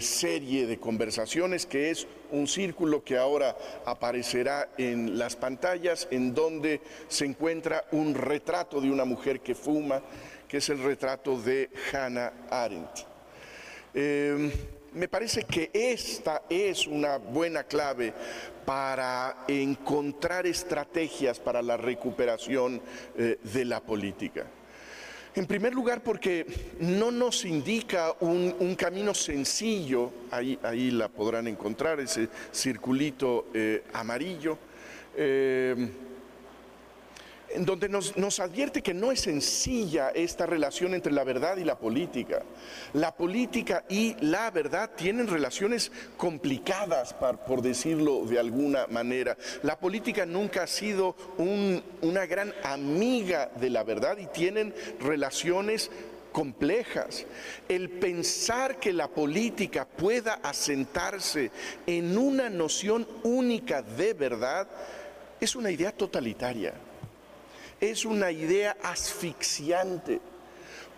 serie 0.00 0.66
de 0.66 0.78
conversaciones, 0.78 1.66
que 1.66 1.90
es 1.90 2.06
un 2.32 2.46
círculo 2.46 3.02
que 3.02 3.16
ahora 3.16 3.56
aparecerá 3.84 4.68
en 4.78 5.18
las 5.18 5.36
pantallas, 5.36 6.08
en 6.10 6.34
donde 6.34 6.80
se 7.08 7.24
encuentra 7.24 7.84
un 7.92 8.14
retrato 8.14 8.80
de 8.80 8.90
una 8.90 9.04
mujer 9.04 9.40
que 9.40 9.54
fuma, 9.54 10.02
que 10.48 10.58
es 10.58 10.68
el 10.68 10.82
retrato 10.82 11.40
de 11.40 11.70
Hannah 11.92 12.32
Arendt. 12.50 13.00
Em, 13.94 14.50
me 14.92 15.08
parece 15.08 15.44
que 15.44 15.70
esta 15.72 16.42
es 16.48 16.86
una 16.86 17.18
buena 17.18 17.64
clave 17.64 18.12
para 18.64 19.44
encontrar 19.46 20.46
estrategias 20.46 21.38
para 21.38 21.62
la 21.62 21.76
recuperación 21.76 22.80
eh, 23.16 23.38
de 23.42 23.64
la 23.64 23.80
política. 23.80 24.46
En 25.36 25.46
primer 25.46 25.74
lugar, 25.74 26.02
porque 26.02 26.46
no 26.80 27.10
nos 27.10 27.44
indica 27.44 28.14
un, 28.20 28.74
camino 28.74 29.12
sencillo, 29.12 30.10
ahí, 30.30 30.58
ahí, 30.62 30.90
la 30.90 31.08
podrán 31.08 31.46
encontrar, 31.46 32.00
ese 32.00 32.30
circulito 32.50 33.48
eh, 33.52 33.84
amarillo. 33.92 34.56
Eh, 35.14 35.90
en 37.50 37.64
donde 37.64 37.88
nos, 37.88 38.40
advierte 38.40 38.82
que 38.82 38.94
no 38.94 39.12
es 39.12 39.20
sencilla 39.20 40.10
esta 40.10 40.46
relación 40.46 40.94
entre 40.94 41.12
la 41.12 41.24
verdad 41.24 41.56
y 41.56 41.64
la 41.64 41.78
política. 41.78 42.42
La 42.92 43.14
política 43.14 43.84
y 43.88 44.16
la 44.20 44.50
verdad 44.50 44.90
tienen 44.96 45.28
relaciones 45.28 45.92
complicadas, 46.16 47.14
por 47.14 47.62
decirlo 47.62 48.24
de 48.24 48.38
alguna 48.38 48.86
manera. 48.88 49.36
La 49.62 49.78
política 49.78 50.26
nunca 50.26 50.64
ha 50.64 50.66
sido 50.66 51.16
una 51.38 52.26
gran 52.26 52.52
amiga 52.62 53.50
de 53.60 53.70
la 53.70 53.84
verdad 53.84 54.18
y 54.18 54.26
tienen 54.26 54.74
relaciones 55.00 55.90
complejas. 56.32 57.24
El 57.68 57.88
pensar 57.88 58.78
que 58.78 58.92
la 58.92 59.08
política 59.08 59.86
pueda 59.86 60.34
asentarse 60.42 61.50
en 61.86 62.18
una 62.18 62.50
noción 62.50 63.06
única 63.22 63.82
de 63.82 64.12
verdad 64.12 64.68
es 65.40 65.56
una 65.56 65.70
idea 65.70 65.92
totalitaria 65.92 66.74
es 67.90 68.04
una 68.04 68.30
idea 68.30 68.76
asfixiante 68.82 70.20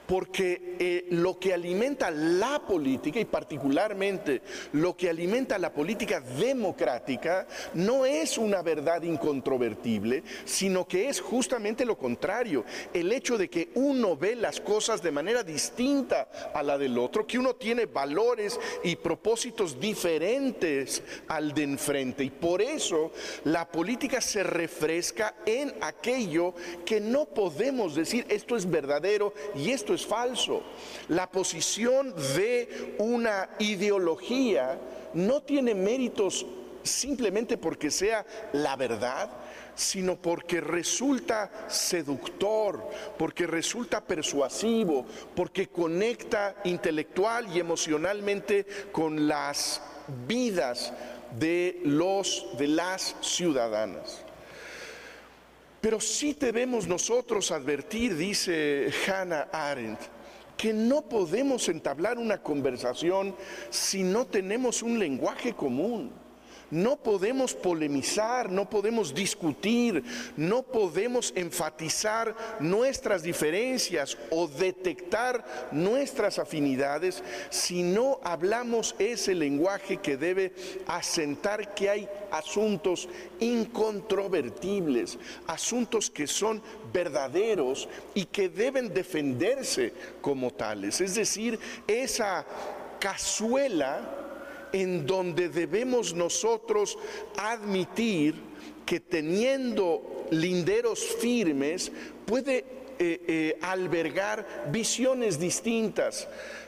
porque 0.09 0.77
eh, 0.79 1.07
lo 1.11 1.39
que 1.39 1.53
alimenta 1.53 2.11
la 2.11 2.63
política 2.67 3.21
y 3.21 3.27
particularmente 3.27 4.41
lo 4.73 4.97
que 4.97 5.11
alimenta 5.11 5.59
la 5.59 5.71
política 5.71 6.21
democrática 6.21 7.47
no 7.75 8.07
es 8.07 8.39
una 8.39 8.63
verdad 8.63 9.03
incontrovertible, 9.03 10.23
sino 10.47 10.89
que 10.89 11.11
es 11.11 11.21
justamente 11.21 11.85
lo 11.85 11.99
contrario, 11.99 12.65
el 12.95 13.13
hecho 13.13 13.37
de 13.37 13.51
que 13.51 13.69
uno 13.75 14.17
ve 14.17 14.35
las 14.35 14.63
cosas 14.63 15.03
de 15.03 15.11
manera 15.11 15.43
distinta 15.43 16.31
a 16.55 16.63
la 16.63 16.79
del 16.79 16.97
otro, 16.97 17.27
que 17.27 17.39
uno 17.39 17.57
tiene 17.57 17.85
valores 17.85 18.59
y 18.83 18.97
propósitos 18.97 19.79
diferentes 19.79 21.03
al 21.29 21.53
de 21.53 21.65
enfrente. 21.65 22.25
Y 22.25 22.31
por 22.31 22.63
eso 22.63 23.13
la 23.45 23.71
política 23.71 24.23
se 24.23 24.43
refresca 24.43 25.35
en 25.45 25.75
aquello 25.83 26.55
que 26.87 26.99
no 26.99 27.27
podemos 27.27 27.95
decir 27.95 28.25
esto 28.31 28.57
es 28.57 28.69
verdadero 28.71 29.35
y 29.55 29.71
esto 29.71 29.93
es 29.93 29.98
falso. 30.07 30.63
La 31.09 31.31
posición 31.31 32.15
de 32.37 32.97
una 32.99 33.51
ideología 33.59 34.79
no 35.15 35.43
tiene 35.43 35.75
méritos 35.75 36.47
simplemente 36.83 37.59
porque 37.59 37.91
sea 37.91 38.25
la 38.53 38.77
verdad, 38.77 39.31
sino 39.75 40.17
porque 40.17 40.61
resulta 40.61 41.51
seductor, 41.69 42.89
porque 43.17 43.47
resulta 43.47 44.01
persuasivo, 44.01 45.07
porque 45.35 45.69
conecta 45.69 46.57
intelectual 46.65 47.55
y 47.55 47.61
emocionalmente 47.61 48.67
con 48.93 49.29
las 49.29 49.81
vidas 50.27 50.93
de 51.39 51.81
los 51.85 52.47
de 52.59 52.69
las 52.69 53.15
ciudadanas. 53.21 54.25
Pero 55.81 56.01
sí 56.01 56.37
debemos 56.39 56.87
nosotros 56.87 57.51
advertir, 57.51 58.17
dice 58.17 58.93
Hannah 59.07 59.49
Arendt, 59.53 60.01
que 60.57 60.73
no 60.73 61.03
podemos 61.03 61.69
entablar 61.69 62.19
una 62.19 62.43
conversación 62.43 63.37
si 63.71 64.03
no 64.03 64.27
tenemos 64.27 64.83
un 64.83 64.99
lenguaje 64.99 65.53
común. 65.55 66.11
No 66.71 66.97
podemos 66.97 67.55
polemizar, 67.55 68.51
no 68.51 68.69
podemos 68.69 69.15
discutir, 69.15 70.05
no 70.37 70.63
podemos 70.63 71.33
enfatizar 71.35 72.35
nuestras 72.61 73.23
diferencias 73.23 74.19
o 74.31 74.47
detectar 74.47 75.45
nuestras 75.73 76.39
afinidades 76.39 77.23
si 77.49 77.83
no 77.83 78.21
hablamos 78.23 78.95
ese 78.99 79.35
lenguaje 79.35 79.97
que 79.97 80.17
debe 80.17 80.53
asentar 80.87 81.75
que 81.75 81.89
hay 81.89 82.09
asuntos 82.31 83.09
incontrovertibles, 83.41 85.19
asuntos 85.47 86.11
que 86.11 86.27
son 86.27 86.63
verdaderos 86.93 87.89
y 88.15 88.27
que 88.27 88.49
deben 88.49 88.93
defenderse 88.93 89.93
como 90.21 90.51
tales. 90.51 91.01
Es 91.01 91.15
decir, 91.15 91.59
esa 91.87 92.45
cazuela 93.01 94.29
en 94.73 95.07
donde 95.07 95.49
debemos 95.49 96.15
nosotros 96.15 96.99
admitir 97.37 98.35
que 98.89 99.01
teniendo 99.01 100.27
linderos 100.31 101.01
firmes 101.21 101.93
puede 102.25 102.65
eh, 103.01 103.21
eh, 103.29 103.59
albergar 103.61 104.71
visiones 104.73 105.39
distintas, 105.39 106.27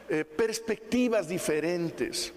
eh, 0.08 0.24
perspectivas 0.24 1.28
diferentes. 1.28 2.32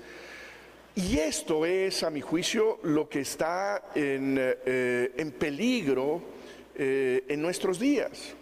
Y 0.96 1.20
esto 1.20 1.66
es, 1.66 2.02
a 2.02 2.10
mi 2.10 2.22
juicio, 2.22 2.80
lo 2.84 3.10
que 3.10 3.22
está 3.22 3.92
en, 3.94 4.40
en 4.64 5.32
peligro 5.32 6.22
en 6.76 7.42
nuestros 7.42 7.80
días. 7.80 8.36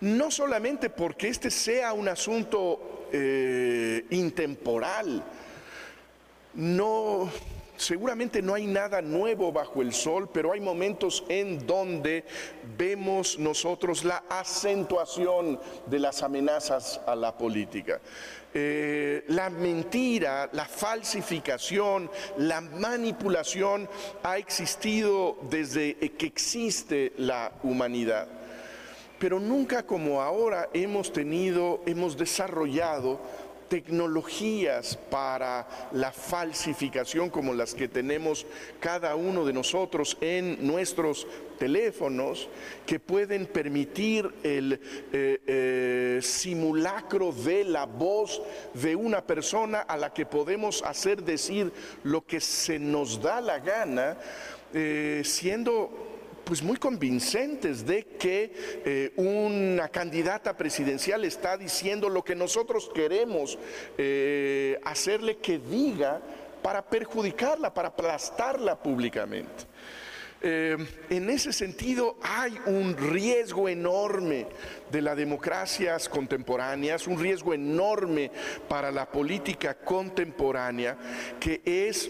No 0.00 0.30
solamente 0.30 0.88
porque 0.88 1.28
este 1.28 1.50
sea 1.50 1.92
un 1.92 2.08
asunto 2.08 3.08
intemporal, 4.08 5.22
no, 6.56 7.30
seguramente 7.76 8.40
no 8.40 8.54
hay 8.54 8.66
nada 8.66 9.02
nuevo 9.02 9.52
bajo 9.52 9.82
el 9.82 9.92
sol, 9.92 10.28
pero 10.32 10.52
hay 10.52 10.60
momentos 10.60 11.24
en 11.28 11.66
donde 11.66 12.24
vemos 12.78 13.38
nosotros 13.38 14.04
la 14.04 14.24
acentuación 14.28 15.60
de 15.86 15.98
las 15.98 16.22
amenazas 16.22 17.00
a 17.06 17.14
la 17.14 17.36
política. 17.36 18.00
Eh, 18.54 19.24
la 19.28 19.50
mentira, 19.50 20.48
la 20.52 20.64
falsificación, 20.64 22.10
la 22.38 22.62
manipulación 22.62 23.86
ha 24.22 24.38
existido 24.38 25.36
desde 25.50 25.94
que 25.96 26.26
existe 26.26 27.12
la 27.18 27.52
humanidad. 27.62 28.28
Pero 29.18 29.40
nunca 29.40 29.82
como 29.84 30.22
ahora 30.22 30.68
hemos 30.72 31.12
tenido, 31.12 31.80
hemos 31.86 32.16
desarrollado 32.16 33.20
tecnologías 33.68 34.96
para 35.10 35.66
la 35.92 36.12
falsificación 36.12 37.30
como 37.30 37.54
las 37.54 37.74
que 37.74 37.88
tenemos 37.88 38.46
cada 38.80 39.14
uno 39.16 39.44
de 39.44 39.52
nosotros 39.52 40.16
en 40.20 40.66
nuestros 40.66 41.26
teléfonos 41.58 42.48
que 42.84 43.00
pueden 43.00 43.46
permitir 43.46 44.30
el 44.42 44.80
eh, 45.12 45.40
eh, 45.46 46.20
simulacro 46.22 47.32
de 47.32 47.64
la 47.64 47.86
voz 47.86 48.42
de 48.74 48.94
una 48.94 49.26
persona 49.26 49.80
a 49.80 49.96
la 49.96 50.12
que 50.12 50.26
podemos 50.26 50.82
hacer 50.82 51.22
decir 51.22 51.72
lo 52.04 52.24
que 52.24 52.40
se 52.40 52.78
nos 52.78 53.20
da 53.20 53.40
la 53.40 53.58
gana, 53.58 54.16
eh, 54.72 55.22
siendo 55.24 56.15
pues 56.46 56.62
muy 56.62 56.76
convincentes 56.76 57.84
de 57.84 58.04
que 58.04 58.52
eh, 58.84 59.12
una 59.16 59.88
candidata 59.88 60.56
presidencial 60.56 61.24
está 61.24 61.56
diciendo 61.56 62.08
lo 62.08 62.22
que 62.22 62.36
nosotros 62.36 62.88
queremos 62.94 63.58
eh, 63.98 64.78
hacerle 64.84 65.38
que 65.38 65.58
diga 65.58 66.22
para 66.62 66.88
perjudicarla, 66.88 67.74
para 67.74 67.88
aplastarla 67.88 68.80
públicamente. 68.80 69.64
Eh, 70.40 70.76
en 71.10 71.30
ese 71.30 71.52
sentido 71.52 72.16
hay 72.22 72.56
un 72.66 72.96
riesgo 72.96 73.68
enorme 73.68 74.46
de 74.92 75.02
las 75.02 75.16
democracias 75.16 76.08
contemporáneas, 76.08 77.08
un 77.08 77.18
riesgo 77.18 77.54
enorme 77.54 78.30
para 78.68 78.92
la 78.92 79.10
política 79.10 79.74
contemporánea, 79.74 80.96
que 81.40 81.60
es 81.64 82.08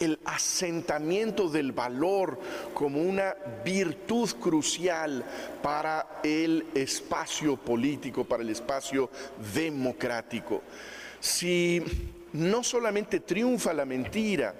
el 0.00 0.18
asentamiento 0.24 1.48
del 1.48 1.72
valor 1.72 2.38
como 2.74 3.00
una 3.00 3.34
virtud 3.64 4.30
crucial 4.40 5.24
para 5.62 6.20
el 6.22 6.66
espacio 6.74 7.56
político, 7.56 8.24
para 8.24 8.42
el 8.42 8.50
espacio 8.50 9.10
democrático. 9.54 10.62
Si 11.20 11.82
no 12.32 12.62
solamente 12.62 13.20
triunfa 13.20 13.72
la 13.72 13.84
mentira, 13.84 14.54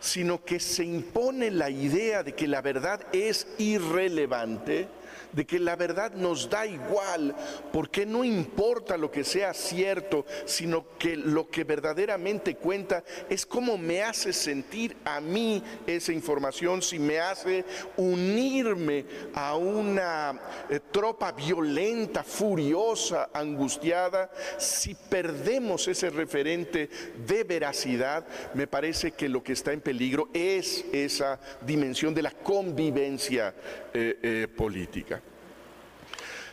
sino 0.00 0.42
que 0.42 0.58
se 0.58 0.84
impone 0.84 1.50
la 1.50 1.68
idea 1.68 2.22
de 2.22 2.34
que 2.34 2.48
la 2.48 2.62
verdad 2.62 3.00
es 3.12 3.46
irrelevante, 3.58 4.88
de 5.32 5.46
que 5.46 5.58
la 5.58 5.76
verdad 5.76 6.12
nos 6.12 6.48
da 6.48 6.66
igual, 6.66 7.34
porque 7.72 8.06
no 8.06 8.24
importa 8.24 8.96
lo 8.96 9.10
que 9.10 9.24
sea 9.24 9.54
cierto, 9.54 10.24
sino 10.44 10.84
que 10.98 11.16
lo 11.16 11.48
que 11.48 11.64
verdaderamente 11.64 12.56
cuenta 12.56 13.04
es 13.28 13.46
cómo 13.46 13.78
me 13.78 14.02
hace 14.02 14.32
sentir 14.32 14.96
a 15.04 15.20
mí 15.20 15.62
esa 15.86 16.12
información, 16.12 16.82
si 16.82 16.98
me 16.98 17.20
hace 17.20 17.64
unirme 17.96 19.04
a 19.34 19.56
una 19.56 20.40
eh, 20.68 20.80
tropa 20.90 21.32
violenta, 21.32 22.22
furiosa, 22.22 23.30
angustiada, 23.32 24.30
si 24.58 24.94
perdemos 24.94 25.88
ese 25.88 26.10
referente 26.10 26.88
de 27.26 27.44
veracidad, 27.44 28.26
me 28.54 28.66
parece 28.66 29.12
que 29.12 29.28
lo 29.28 29.42
que 29.42 29.52
está 29.52 29.72
en 29.72 29.80
peligro 29.80 30.28
es 30.32 30.84
esa 30.92 31.40
dimensión 31.62 32.14
de 32.14 32.22
la 32.22 32.30
convivencia 32.30 33.54
eh, 33.92 34.18
eh, 34.22 34.48
política. 34.48 35.19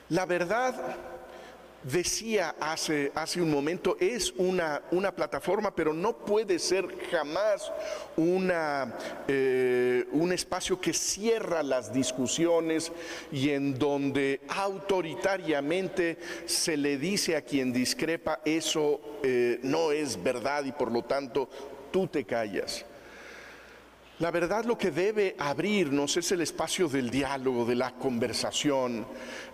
La 0.10 0.26
verdad, 0.26 0.74
decía 1.84 2.56
hace, 2.60 3.12
hace 3.16 3.42
un 3.42 3.52
momento, 3.52 3.98
es 4.00 4.34
una, 4.38 4.82
una, 4.92 5.12
plataforma, 5.12 5.74
pero 5.74 5.94
no 5.94 6.18
puede 6.18 6.60
ser 6.60 6.88
jamás 7.10 7.72
una, 8.16 8.94
eh, 9.28 10.06
un 10.12 10.32
espacio 10.34 10.80
que 10.80 10.94
cierra 10.94 11.64
las 11.64 11.94
discusiones 11.94 12.92
y 13.32 13.50
en 13.50 13.78
donde 13.78 14.42
autoritariamente 14.50 16.18
se 16.46 16.78
le 16.78 16.98
dice 16.98 17.36
a 17.36 17.42
quien 17.42 17.72
discrepa 17.72 18.42
eso 18.44 19.00
eh, 19.24 19.60
no 19.64 19.92
es 19.92 20.22
verdad 20.22 20.66
y 20.66 20.72
por 20.72 20.92
lo 20.92 21.04
tanto 21.04 21.50
tú 21.92 22.08
te 22.08 22.26
callas. 22.26 22.86
La 24.20 24.32
verdad 24.32 24.66
lo 24.66 24.76
que 24.76 24.90
debe 24.90 25.36
abrirnos 25.38 26.18
es 26.18 26.32
el 26.32 26.42
espacio 26.42 26.88
del 26.88 27.12
diálogo, 27.12 27.66
de 27.66 27.76
la 27.76 27.94
conversación, 27.94 29.06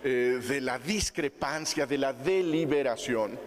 eh, 0.02 0.40
de 0.48 0.60
la 0.62 0.78
discrepancia, 0.78 1.84
de 1.84 1.98
la 1.98 2.14
deliberación. 2.14 3.38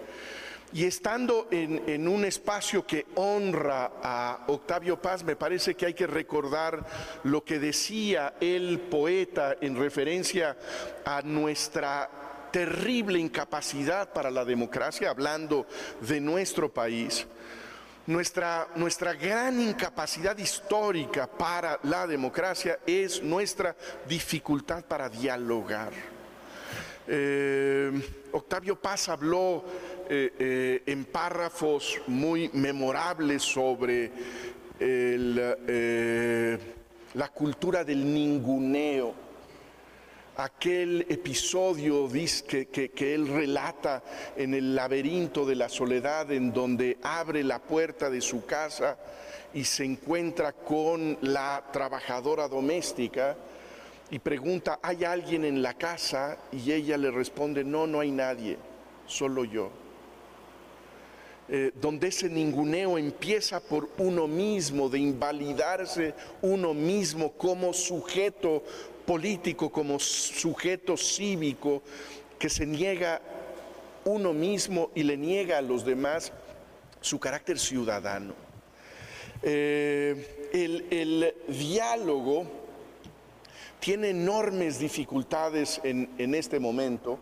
Y 0.73 0.83
estando 0.83 1.47
en, 1.49 2.07
un 2.07 2.23
espacio 2.23 2.85
que 2.85 3.07
honra 3.15 3.93
a 4.03 4.43
Octavio 4.47 5.01
Paz, 5.01 5.23
me 5.23 5.35
parece 5.35 5.73
que 5.73 5.87
hay 5.87 5.93
que 5.95 6.05
recordar 6.05 6.85
lo 7.23 7.43
que 7.43 7.57
decía 7.57 8.35
el 8.39 8.79
poeta 8.79 9.55
en 9.59 9.75
referencia 9.75 10.55
a 11.03 11.23
nuestra 11.23 12.09
terrible 12.51 13.17
incapacidad 13.17 14.13
para 14.13 14.29
la 14.29 14.45
democracia, 14.45 15.09
hablando 15.09 15.65
de 16.01 16.19
nuestro 16.19 16.71
país. 16.71 17.25
Nuestra, 18.07 18.69
nuestra 18.75 19.13
gran 19.13 19.59
incapacidad 19.59 20.37
histórica 20.37 21.27
para 21.27 21.77
la 21.83 22.07
democracia 22.07 22.79
es 22.87 23.21
nuestra 23.21 23.75
dificultad 24.07 24.85
para 24.85 25.09
dialogar. 25.09 25.91
Eh, 27.05 27.91
Octavio 28.31 28.79
Paz 28.79 29.09
habló 29.09 29.65
eh, 30.09 30.33
eh, 30.39 30.83
en 30.85 31.03
párrafos 31.03 31.99
muy 32.07 32.49
memorables 32.53 33.43
sobre 33.43 34.11
la 37.13 37.27
cultura 37.33 37.83
del 37.83 38.13
ninguneo 38.13 39.26
aquel 40.37 41.05
episodio 41.09 42.07
que, 42.47 42.67
que, 42.67 43.13
él 43.13 43.27
relata 43.27 44.03
en 44.35 44.53
el 44.53 44.75
laberinto 44.75 45.45
de 45.45 45.55
la 45.55 45.67
soledad, 45.67 46.31
en 46.31 46.53
donde 46.53 46.97
abre 47.01 47.43
la 47.43 47.59
puerta 47.59 48.09
de 48.09 48.21
su 48.21 48.45
casa 48.45 48.97
y 49.53 49.63
se 49.63 49.83
encuentra 49.83 50.53
con 50.53 51.17
la 51.21 51.63
trabajadora 51.73 52.47
doméstica 52.47 53.35
y 54.11 54.19
pregunta, 54.19 54.79
¿hay 54.81 55.03
alguien 55.03 55.43
en 55.43 55.61
la 55.61 55.73
casa? 55.73 56.37
Y 56.51 56.71
ella 56.71 56.97
le 56.97 57.11
responde, 57.11 57.63
no, 57.63 57.87
no 57.87 57.99
hay 57.99 58.11
nadie, 58.11 58.57
solo 59.07 59.43
yo. 59.43 59.71
Eh, 61.49 61.71
donde 61.75 62.09
ese 62.09 62.29
ninguneo 62.29 62.97
empieza 62.97 63.59
por 63.61 63.89
uno 63.97 64.27
mismo, 64.27 64.89
de 64.89 64.99
invalidarse 64.99 66.13
uno 66.41 66.73
mismo 66.73 67.31
como 67.31 67.73
sujeto 67.73 68.63
político, 69.07 69.71
como 69.71 69.99
sujeto 69.99 70.97
cívico 70.97 71.81
que 72.37 72.49
se 72.49 72.65
niega 72.65 73.21
uno 74.03 74.33
mismo 74.33 74.91
y 74.93 75.03
le 75.03 75.15
niega 75.15 75.57
a 75.57 75.61
los 75.61 75.85
demás 75.85 76.33
su 76.99 77.17
carácter 77.17 77.57
ciudadano. 77.57 78.35
Eh, 79.41 80.49
el, 80.51 81.33
diálogo 81.47 82.45
tiene 83.79 84.09
enormes 84.09 84.77
dificultades 84.77 85.79
en, 85.83 86.09
en 86.17 86.35
este 86.35 86.59
momento 86.59 87.17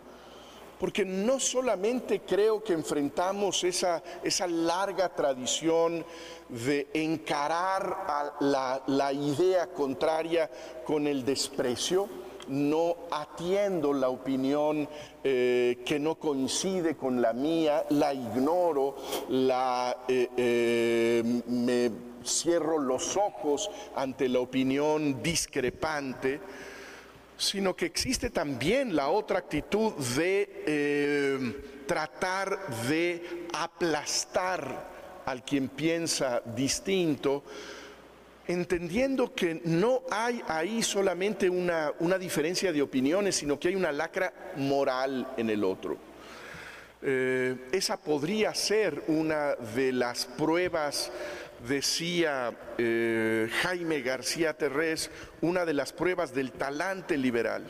porque 0.79 1.05
no 1.05 1.39
solamente 1.39 2.21
creo 2.21 2.63
que 2.63 2.73
enfrentamos 2.73 3.63
esa, 3.63 4.03
esa 4.23 4.47
larga 4.47 5.09
tradición 5.09 6.05
de 6.49 6.87
encarar 6.93 8.05
a 8.07 8.81
la, 8.87 9.13
idea 9.13 9.67
contraria 9.67 10.49
con 10.85 11.07
el 11.07 11.23
desprecio, 11.25 12.07
no 12.47 12.95
atiendo 13.09 13.93
la 13.93 14.09
opinión 14.09 14.87
eh, 15.23 15.81
que 15.85 15.99
no 15.99 16.15
coincide 16.15 16.95
con 16.95 17.21
la 17.21 17.33
mía, 17.33 17.85
la 17.89 18.13
ignoro, 18.13 18.95
la, 19.29 20.03
eh, 20.07 20.29
eh, 20.37 21.41
me 21.47 21.91
cierro 22.23 22.77
los 22.77 23.17
ojos 23.17 23.69
ante 23.95 24.29
la 24.29 24.39
opinión 24.39 25.21
discrepante 25.23 26.39
sino 27.37 27.75
que 27.75 27.85
existe 27.85 28.29
también 28.29 28.95
la 28.95 29.09
otra 29.09 29.39
actitud 29.39 29.93
de 30.15 30.63
eh, 30.65 31.83
tratar 31.85 32.67
de 32.87 33.47
aplastar 33.53 34.95
al 35.25 35.43
quien 35.43 35.69
piensa 35.69 36.41
distinto, 36.55 37.43
entendiendo 38.47 39.33
que 39.33 39.61
no 39.65 40.03
hay 40.11 40.41
ahí 40.47 40.83
solamente 40.83 41.49
una, 41.49 41.91
diferencia 42.19 42.71
de 42.71 42.81
opiniones, 42.81 43.35
sino 43.35 43.59
que 43.59 43.69
hay 43.69 43.75
una 43.75 43.91
lacra 43.91 44.33
moral 44.57 45.27
en 45.37 45.49
el 45.49 45.63
otro. 45.63 45.97
Eh, 47.01 47.55
esa 47.71 47.97
podría 47.97 48.53
ser 48.55 49.03
una 49.07 49.55
de 49.55 49.91
las 49.91 50.25
pruebas 50.25 51.11
decía 51.67 52.53
eh, 52.77 53.49
Jaime 53.61 54.01
García 54.01 54.53
Terrés, 54.53 55.09
una 55.41 55.65
de 55.65 55.73
las 55.73 55.93
pruebas 55.93 56.33
del 56.33 56.51
talante 56.51 57.17
liberal. 57.17 57.63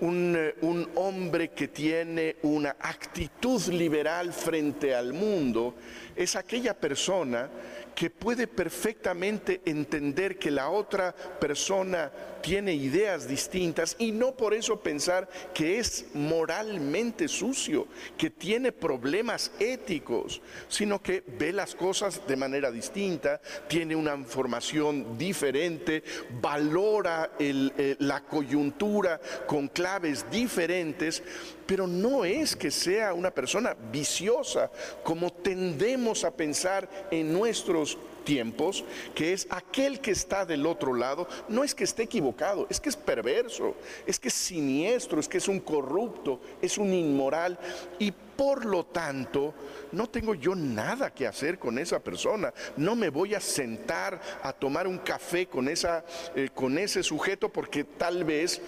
Un, 0.00 0.34
eh, 0.36 0.54
un, 0.62 0.90
hombre 0.96 1.50
que 1.50 1.68
tiene 1.68 2.36
una 2.42 2.76
actitud 2.80 3.62
liberal 3.68 4.32
frente 4.32 4.94
al 4.94 5.12
mundo 5.12 5.76
es 6.16 6.34
aquella 6.34 6.74
persona 6.74 7.48
que 7.94 8.10
puede 8.10 8.48
perfectamente 8.48 9.60
entender 9.64 10.38
que 10.38 10.50
la 10.50 10.70
otra 10.70 11.12
persona 11.12 12.10
tiene 12.42 12.74
ideas 12.74 13.26
distintas 13.26 13.96
y 13.98 14.12
no 14.12 14.32
por 14.32 14.52
eso 14.52 14.80
pensar 14.80 15.28
que 15.54 15.78
es 15.78 16.06
moralmente 16.14 17.28
sucio, 17.28 17.86
que 18.18 18.30
tiene 18.30 18.72
problemas 18.72 19.52
éticos, 19.58 20.42
sino 20.68 21.00
que 21.00 21.22
ve 21.38 21.52
las 21.52 21.74
cosas 21.74 22.20
de 22.26 22.36
manera 22.36 22.70
distinta, 22.70 23.40
tiene 23.68 23.96
una 23.96 24.18
formación 24.24 25.16
diferente, 25.16 26.02
valora 26.40 27.32
eh, 27.38 27.96
la 28.00 28.24
coyuntura 28.24 29.20
con 29.46 29.68
claves 29.68 30.26
diferentes, 30.30 31.22
pero 31.66 31.86
no 31.86 32.24
es 32.24 32.56
que 32.56 32.70
sea 32.70 33.14
una 33.14 33.30
persona 33.30 33.76
viciosa, 33.92 34.70
como 35.04 35.32
tendemos 35.32 36.24
a 36.24 36.34
pensar 36.34 36.88
en 37.10 37.32
nuestros 37.32 37.96
tiempos, 38.24 38.84
que 39.14 39.32
es 39.32 39.46
aquel 39.50 40.00
que 40.00 40.10
está 40.10 40.44
del 40.44 40.66
otro 40.66 40.94
lado, 40.94 41.28
no 41.48 41.64
es 41.64 41.74
que 41.74 41.84
esté 41.84 42.04
equivocado, 42.04 42.66
es 42.70 42.80
que 42.80 42.88
es 42.88 42.96
perverso, 42.96 43.74
es 44.06 44.18
que 44.18 44.28
es 44.28 44.34
siniestro, 44.34 45.20
es 45.20 45.28
que 45.28 45.38
es 45.38 45.48
un 45.48 45.60
corrupto, 45.60 46.40
es 46.60 46.78
un 46.78 46.92
inmoral 46.92 47.58
y 47.98 48.12
por 48.12 48.64
lo 48.64 48.86
tanto 48.86 49.54
no 49.92 50.08
tengo 50.08 50.34
yo 50.34 50.54
nada 50.54 51.12
que 51.12 51.26
hacer 51.26 51.58
con 51.58 51.78
esa 51.78 52.00
persona, 52.00 52.52
no 52.76 52.96
me 52.96 53.08
voy 53.08 53.34
a 53.34 53.40
sentar 53.40 54.20
a 54.42 54.52
tomar 54.52 54.86
un 54.86 54.98
café 54.98 55.46
con, 55.46 55.68
esa, 55.68 56.04
eh, 56.34 56.48
con 56.54 56.78
ese 56.78 57.02
sujeto 57.02 57.50
porque 57.50 57.84
tal 57.84 58.24
vez 58.24 58.60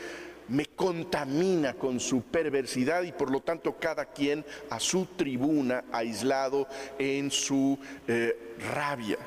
me 0.49 0.67
contamina 0.67 1.75
con 1.75 2.01
su 2.01 2.23
perversidad 2.23 3.03
y 3.03 3.13
por 3.13 3.31
lo 3.31 3.41
tanto 3.41 3.77
cada 3.79 4.05
quien 4.07 4.45
a 4.71 4.79
su 4.79 5.07
tribuna, 5.07 5.85
aislado 5.93 6.69
en 6.99 7.31
su 7.31 7.79
eh, 8.07 8.57
rabia. 8.75 9.19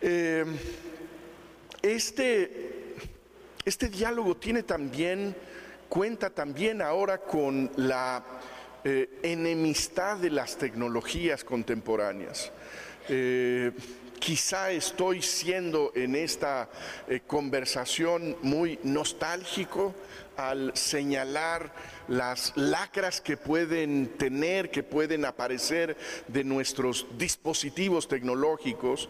Eh, 0.00 0.44
este, 1.82 2.94
este 3.64 3.88
diálogo 3.88 4.36
tiene 4.36 4.62
también, 4.62 5.34
cuenta 5.88 6.30
también 6.30 6.82
ahora 6.82 7.18
con 7.18 7.70
la 7.76 8.24
eh, 8.84 9.18
enemistad 9.22 10.18
de 10.18 10.30
las 10.30 10.56
tecnologías 10.56 11.42
contemporáneas. 11.42 12.52
quizá 14.18 14.70
estoy 14.70 15.22
siendo 15.22 15.92
en 15.94 16.14
esta 16.14 16.68
eh, 17.08 17.20
conversación 17.26 18.36
muy 18.42 18.78
nostálgico 18.82 19.94
al 20.36 20.76
señalar 20.76 21.72
las 22.08 22.52
lacras 22.56 23.20
que 23.20 23.36
pueden 23.36 24.16
tener, 24.18 24.70
que 24.70 24.82
pueden 24.82 25.24
aparecer 25.24 25.96
de 26.28 26.44
nuestros 26.44 27.06
dispositivos 27.16 28.06
tecnológicos. 28.06 29.08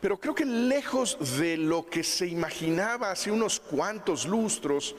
Pero 0.00 0.18
creo 0.18 0.34
que 0.34 0.46
lejos 0.46 1.38
de 1.38 1.56
lo 1.56 1.86
que 1.86 2.02
se 2.02 2.26
imaginaba 2.26 3.10
hace 3.10 3.30
unos 3.30 3.60
cuantos 3.60 4.26
lustros, 4.26 4.94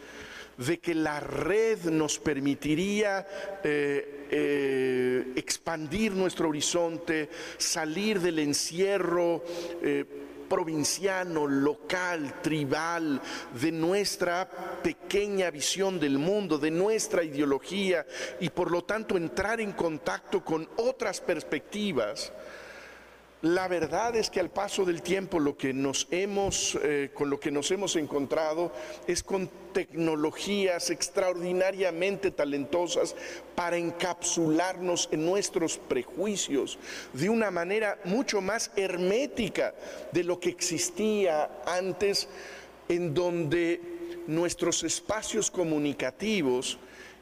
de 0.57 0.79
que 0.79 0.93
la 0.93 1.19
red 1.19 1.85
nos 1.85 2.19
permitiría 2.19 3.25
eh, 3.63 4.27
eh, 4.29 5.33
expandir 5.35 6.11
nuestro 6.11 6.49
horizonte, 6.49 7.29
salir 7.57 8.19
del 8.19 8.37
encierro 8.39 9.43
eh, 9.81 10.05
provinciano, 10.47 11.47
local, 11.47 12.41
tribal, 12.41 13.21
de 13.59 13.71
nuestra 13.71 14.47
pequeña 14.83 15.49
visión 15.49 15.99
del 15.99 16.19
mundo, 16.19 16.57
de 16.57 16.69
nuestra 16.69 17.23
ideología 17.23 18.05
y 18.39 18.49
por 18.49 18.69
lo 18.69 18.83
tanto 18.83 19.17
entrar 19.17 19.61
en 19.61 19.71
contacto 19.71 20.43
con 20.43 20.69
otras 20.75 21.21
perspectivas 21.21 22.33
la 23.41 23.67
verdad 23.67 24.15
es 24.15 24.29
que 24.29 24.39
al 24.39 24.51
paso 24.51 24.85
del 24.85 25.01
tiempo 25.01 25.39
lo 25.39 25.57
que 25.57 25.73
nos 25.73 26.07
hemos, 26.11 26.77
eh, 26.83 27.09
con 27.13 27.29
lo 27.29 27.39
que 27.39 27.49
nos 27.49 27.71
hemos 27.71 27.95
encontrado 27.95 28.71
es 29.07 29.23
con 29.23 29.49
tecnologías 29.73 30.91
extraordinariamente 30.91 32.29
talentosas 32.29 33.15
para 33.55 33.77
encapsularnos 33.77 35.09
en 35.11 35.25
nuestros 35.25 35.79
prejuicios 35.79 36.77
de 37.13 37.29
una 37.29 37.49
manera 37.49 37.97
mucho 38.03 38.41
más 38.41 38.71
hermética 38.75 39.73
de 40.11 40.23
lo 40.23 40.39
que 40.39 40.49
existía 40.49 41.49
antes, 41.65 42.27
en 42.89 43.13
donde 43.13 43.81
nuestros 44.27 44.83
espacios 44.83 45.49
comunicativos 45.49 46.77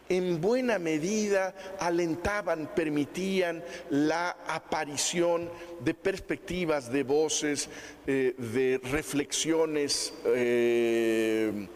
en 0.09 0.41
buena 0.41 0.79
medida 0.79 1.53
alentaban, 1.79 2.71
permitían 2.75 3.63
la 3.91 4.37
aparición 4.47 5.49
de 5.79 5.93
perspectivas, 5.93 6.91
de 6.91 7.03
voces, 7.03 7.69
eh, 8.07 8.33
de 8.37 8.81
reflexiones 8.91 10.11
eh, 10.25 11.67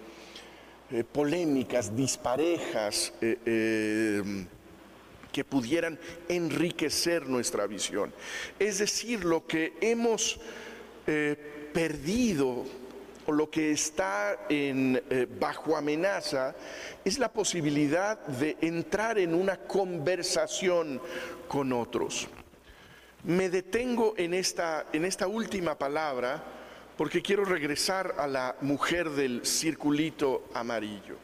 eh, 0.92 1.04
polémicas, 1.04 1.96
disparejas, 1.96 3.14
que 5.32 5.44
pudieran 5.44 5.98
enriquecer 6.30 7.28
nuestra 7.28 7.66
visión. 7.66 8.14
Es 8.60 8.78
decir, 8.80 9.26
lo 9.26 9.48
que 9.48 9.74
hemos 9.82 10.40
perdido 11.74 12.66
o 13.26 13.32
lo 13.32 13.50
que 13.50 13.72
está 13.72 14.46
eh, 14.50 15.28
bajo 15.40 15.76
amenaza 15.76 16.56
es 17.04 17.20
la 17.20 17.32
posibilidad 17.32 18.20
de 18.26 18.58
entrar 18.62 19.18
en 19.18 19.34
una 19.34 19.58
conversación 19.58 21.02
con 21.48 21.74
otros. 21.74 22.28
Me 23.24 23.50
detengo 23.50 24.16
en 24.18 24.34
esta, 24.34 24.88
en 24.92 25.06
esta 25.06 25.28
última 25.28 25.78
palabra 25.78 26.44
porque 26.98 27.22
quiero 27.22 27.46
regresar 27.46 28.16
a 28.18 28.28
la 28.28 28.56
mujer 28.62 29.10
del 29.10 29.46
circulito 29.46 30.50
amarillo. 30.54 31.18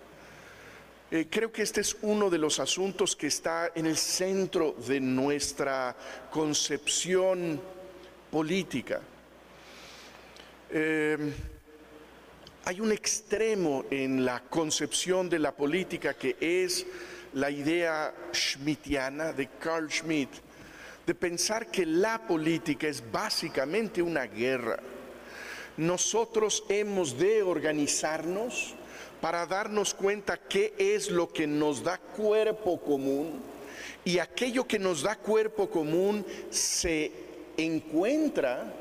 Eh, 1.12 1.28
creo 1.30 1.52
que 1.52 1.64
este 1.64 1.82
es 1.82 1.98
uno 2.02 2.30
de 2.30 2.38
los 2.38 2.60
asuntos 2.60 3.16
que 3.16 3.28
está 3.28 3.72
en 3.74 3.88
el 3.88 3.98
centro 3.98 4.76
de 4.88 5.00
nuestra 5.00 5.96
concepción 6.30 7.60
política. 8.32 9.02
Eh, 10.70 11.34
hay 12.70 12.82
un 12.82 12.92
extremo 12.92 13.86
en 13.90 14.24
la 14.24 14.42
concepción 14.42 15.28
de 15.28 15.40
la 15.40 15.52
política 15.52 16.14
que 16.14 16.36
es 16.40 16.86
la 17.34 17.50
idea 17.50 18.14
schmittiana 18.32 19.34
de 19.34 19.48
Carl 19.60 19.90
Schmitt, 19.90 20.30
de 21.04 21.16
pensar 21.16 21.72
que 21.72 21.84
la 21.84 22.28
política 22.28 22.88
es 22.88 23.02
básicamente 23.12 24.04
una 24.04 24.28
guerra. 24.28 24.78
Nosotros 25.78 26.64
hemos 26.70 27.18
de 27.18 27.42
organizarnos 27.42 28.76
para 29.20 29.48
darnos 29.48 29.96
cuenta 29.96 30.38
qué 30.38 30.76
es 30.78 31.10
lo 31.10 31.28
que 31.28 31.48
nos 31.48 31.84
da 31.84 31.98
cuerpo 31.98 32.80
común 32.80 33.42
y 34.06 34.20
aquello 34.20 34.68
que 34.68 34.78
nos 34.78 35.02
da 35.02 35.16
cuerpo 35.16 35.72
común 35.72 36.24
se 36.52 37.12
encuentra 37.58 38.72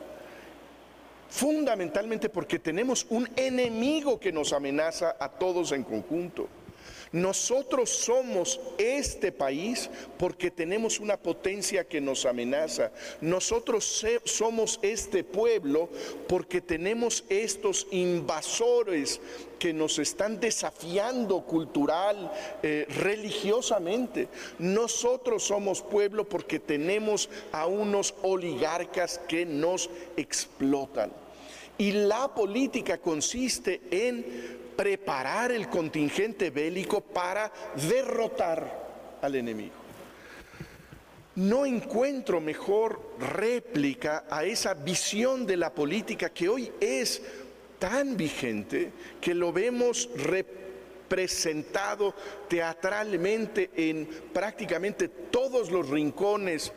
fundamentalmente 1.29 2.29
porque 2.29 2.59
tenemos 2.59 3.07
un 3.11 3.29
enemigo 3.37 4.19
que 4.19 4.33
nos 4.33 4.53
amenaza 4.53 5.17
a 5.19 5.29
todos 5.29 5.73
en 5.73 5.85
conjunto. 5.85 6.49
Nosotros 7.13 7.91
somos 7.91 8.61
este 8.79 9.33
país 9.33 9.91
porque 10.19 10.51
tenemos 10.51 11.01
una 11.01 11.17
potencia 11.17 11.85
que 11.85 12.01
nos 12.01 12.27
amenaza. 12.27 12.91
Nosotros 13.21 14.05
somos 14.25 14.79
este 14.83 15.25
pueblo 15.25 15.89
porque 16.27 16.61
tenemos 16.61 17.25
estos 17.29 17.87
invasores 17.91 19.21
que 19.59 19.73
nos 19.73 19.99
están 19.99 20.39
desafiando 20.39 21.41
cultural, 21.41 22.33
eh, 22.63 22.87
religiosamente. 22.89 24.29
Nosotros 24.59 25.43
somos 25.43 25.83
pueblo 25.83 26.29
porque 26.29 26.61
tenemos 26.61 27.29
a 27.53 27.67
unos 27.67 28.15
oligarcas 28.23 29.19
que 29.27 29.45
nos 29.45 29.91
explotan. 30.17 31.11
Y 31.77 31.93
la 31.93 32.35
política 32.35 32.99
consiste 32.99 33.81
en 33.91 34.68
preparar 34.79 35.51
el 35.51 35.69
contingente 35.69 36.51
bélico 36.51 37.01
para 37.01 37.53
derrotar 37.91 39.19
al 39.21 39.35
enemigo. 39.35 39.75
No 41.35 41.67
encuentro 41.67 42.41
mejor 42.41 43.17
réplica 43.19 44.27
a 44.31 44.45
esa 44.45 44.75
visión 44.75 45.47
de 45.47 45.57
la 45.57 45.75
política 45.75 46.31
que 46.31 46.49
hoy 46.49 46.71
es 46.79 47.21
tan 47.81 48.17
vigente 48.17 48.93
que 49.21 49.35
lo 49.35 49.53
vemos 49.53 50.09
representado 50.15 52.15
teatralmente 52.47 53.71
en 53.75 54.09
prácticamente 54.33 55.09
todos 55.09 55.73
los 55.73 55.89
rincones 55.89 56.73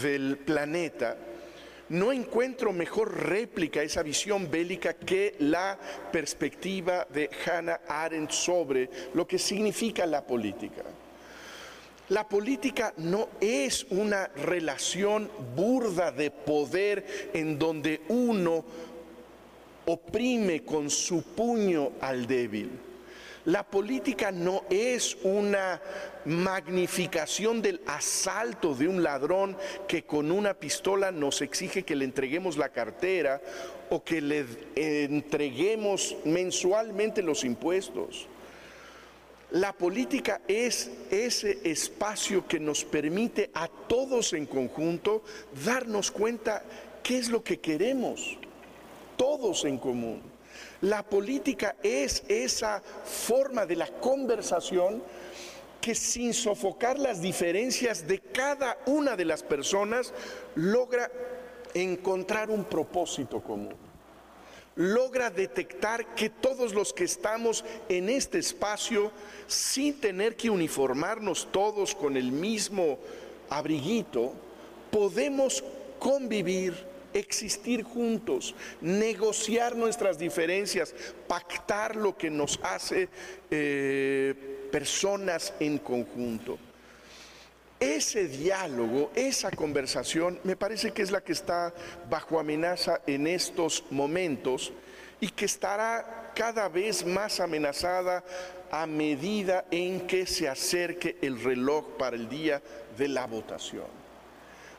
del 0.00 0.38
planeta 0.38 1.16
no 1.90 2.12
encuentro 2.12 2.72
mejor 2.72 3.28
réplica 3.28 3.80
a 3.80 3.82
esa 3.82 4.02
visión 4.02 4.50
bélica 4.50 4.94
que 4.94 5.34
la 5.40 5.78
perspectiva 6.12 7.06
de 7.12 7.28
Hannah 7.44 7.80
Arendt 7.86 8.30
sobre 8.30 8.88
lo 9.14 9.26
que 9.26 9.38
significa 9.38 10.06
la 10.06 10.24
política. 10.24 10.84
La 12.10 12.28
política 12.28 12.92
no 12.96 13.28
es 13.40 13.86
una 13.90 14.26
relación 14.28 15.30
burda 15.54 16.10
de 16.10 16.30
poder 16.30 17.30
en 17.32 17.58
donde 17.58 18.02
uno 18.08 18.64
oprime 19.86 20.64
con 20.64 20.90
su 20.90 21.22
puño 21.22 21.92
al 22.00 22.26
débil. 22.26 22.89
La 23.46 23.62
política 23.62 24.30
no 24.30 24.64
es 24.68 25.16
una 25.22 25.80
magnificación 26.26 27.62
del 27.62 27.80
asalto 27.86 28.74
de 28.74 28.86
un 28.86 29.02
ladrón 29.02 29.56
que 29.88 30.02
con 30.02 30.30
una 30.30 30.52
pistola 30.52 31.10
nos 31.10 31.40
exige 31.40 31.82
que 31.82 31.96
le 31.96 32.04
entreguemos 32.04 32.58
la 32.58 32.68
cartera 32.68 33.40
o 33.88 34.04
que 34.04 34.20
le 34.20 34.44
entreguemos 34.74 36.16
mensualmente 36.26 37.22
los 37.22 37.44
impuestos. 37.44 38.26
La 39.52 39.72
política 39.72 40.42
es 40.46 40.90
ese 41.10 41.58
espacio 41.64 42.46
que 42.46 42.60
nos 42.60 42.84
permite 42.84 43.50
a 43.54 43.68
todos 43.68 44.34
en 44.34 44.46
conjunto 44.46 45.24
darnos 45.64 46.10
cuenta 46.10 46.62
qué 47.02 47.18
es 47.18 47.30
lo 47.30 47.42
que 47.42 47.58
queremos, 47.58 48.36
todos 49.16 49.64
en 49.64 49.78
común. 49.78 50.29
La 50.82 51.02
política 51.02 51.76
es 51.82 52.22
esa 52.28 52.80
forma 53.04 53.66
de 53.66 53.76
la 53.76 53.86
conversación 53.86 55.02
que 55.80 55.94
sin 55.94 56.32
sofocar 56.32 56.98
las 56.98 57.20
diferencias 57.20 58.06
de 58.06 58.20
cada 58.20 58.78
una 58.86 59.16
de 59.16 59.24
las 59.24 59.42
personas 59.42 60.12
logra 60.54 61.10
encontrar 61.74 62.50
un 62.50 62.64
propósito 62.64 63.42
común. 63.42 63.74
Logra 64.76 65.30
detectar 65.30 66.14
que 66.14 66.30
todos 66.30 66.72
los 66.72 66.92
que 66.92 67.04
estamos 67.04 67.64
en 67.88 68.08
este 68.08 68.38
espacio, 68.38 69.12
sin 69.46 70.00
tener 70.00 70.36
que 70.36 70.48
uniformarnos 70.48 71.48
todos 71.50 71.94
con 71.94 72.16
el 72.16 72.32
mismo 72.32 72.98
abriguito, 73.50 74.32
podemos 74.90 75.62
convivir 75.98 76.89
existir 77.12 77.82
juntos, 77.82 78.54
negociar 78.80 79.76
nuestras 79.76 80.18
diferencias, 80.18 80.94
pactar 81.26 81.96
lo 81.96 82.16
que 82.16 82.30
nos 82.30 82.58
hace 82.62 83.08
eh, 83.50 84.68
personas 84.70 85.52
en 85.60 85.78
conjunto. 85.78 86.58
ese 87.80 88.28
diálogo, 88.28 89.10
esa 89.14 89.50
conversación, 89.50 90.38
me 90.44 90.54
parece 90.54 90.92
que 90.92 91.00
es 91.00 91.10
la 91.10 91.22
que 91.22 91.32
está 91.32 91.72
bajo 92.10 92.38
amenaza 92.38 93.00
en 93.06 93.26
estos 93.26 93.84
momentos 93.90 94.70
y 95.18 95.28
que 95.28 95.46
estará 95.46 96.32
cada 96.34 96.68
vez 96.68 97.04
más 97.06 97.40
amenazada 97.40 98.22
a 98.70 98.86
medida 98.86 99.64
en 99.70 100.06
que 100.06 100.26
se 100.26 100.48
acerque 100.48 101.16
el 101.20 101.42
reloj 101.42 101.96
para 101.98 102.16
el 102.16 102.28
día 102.28 102.62
de 102.96 103.08
la 103.08 103.26
votación. 103.26 103.99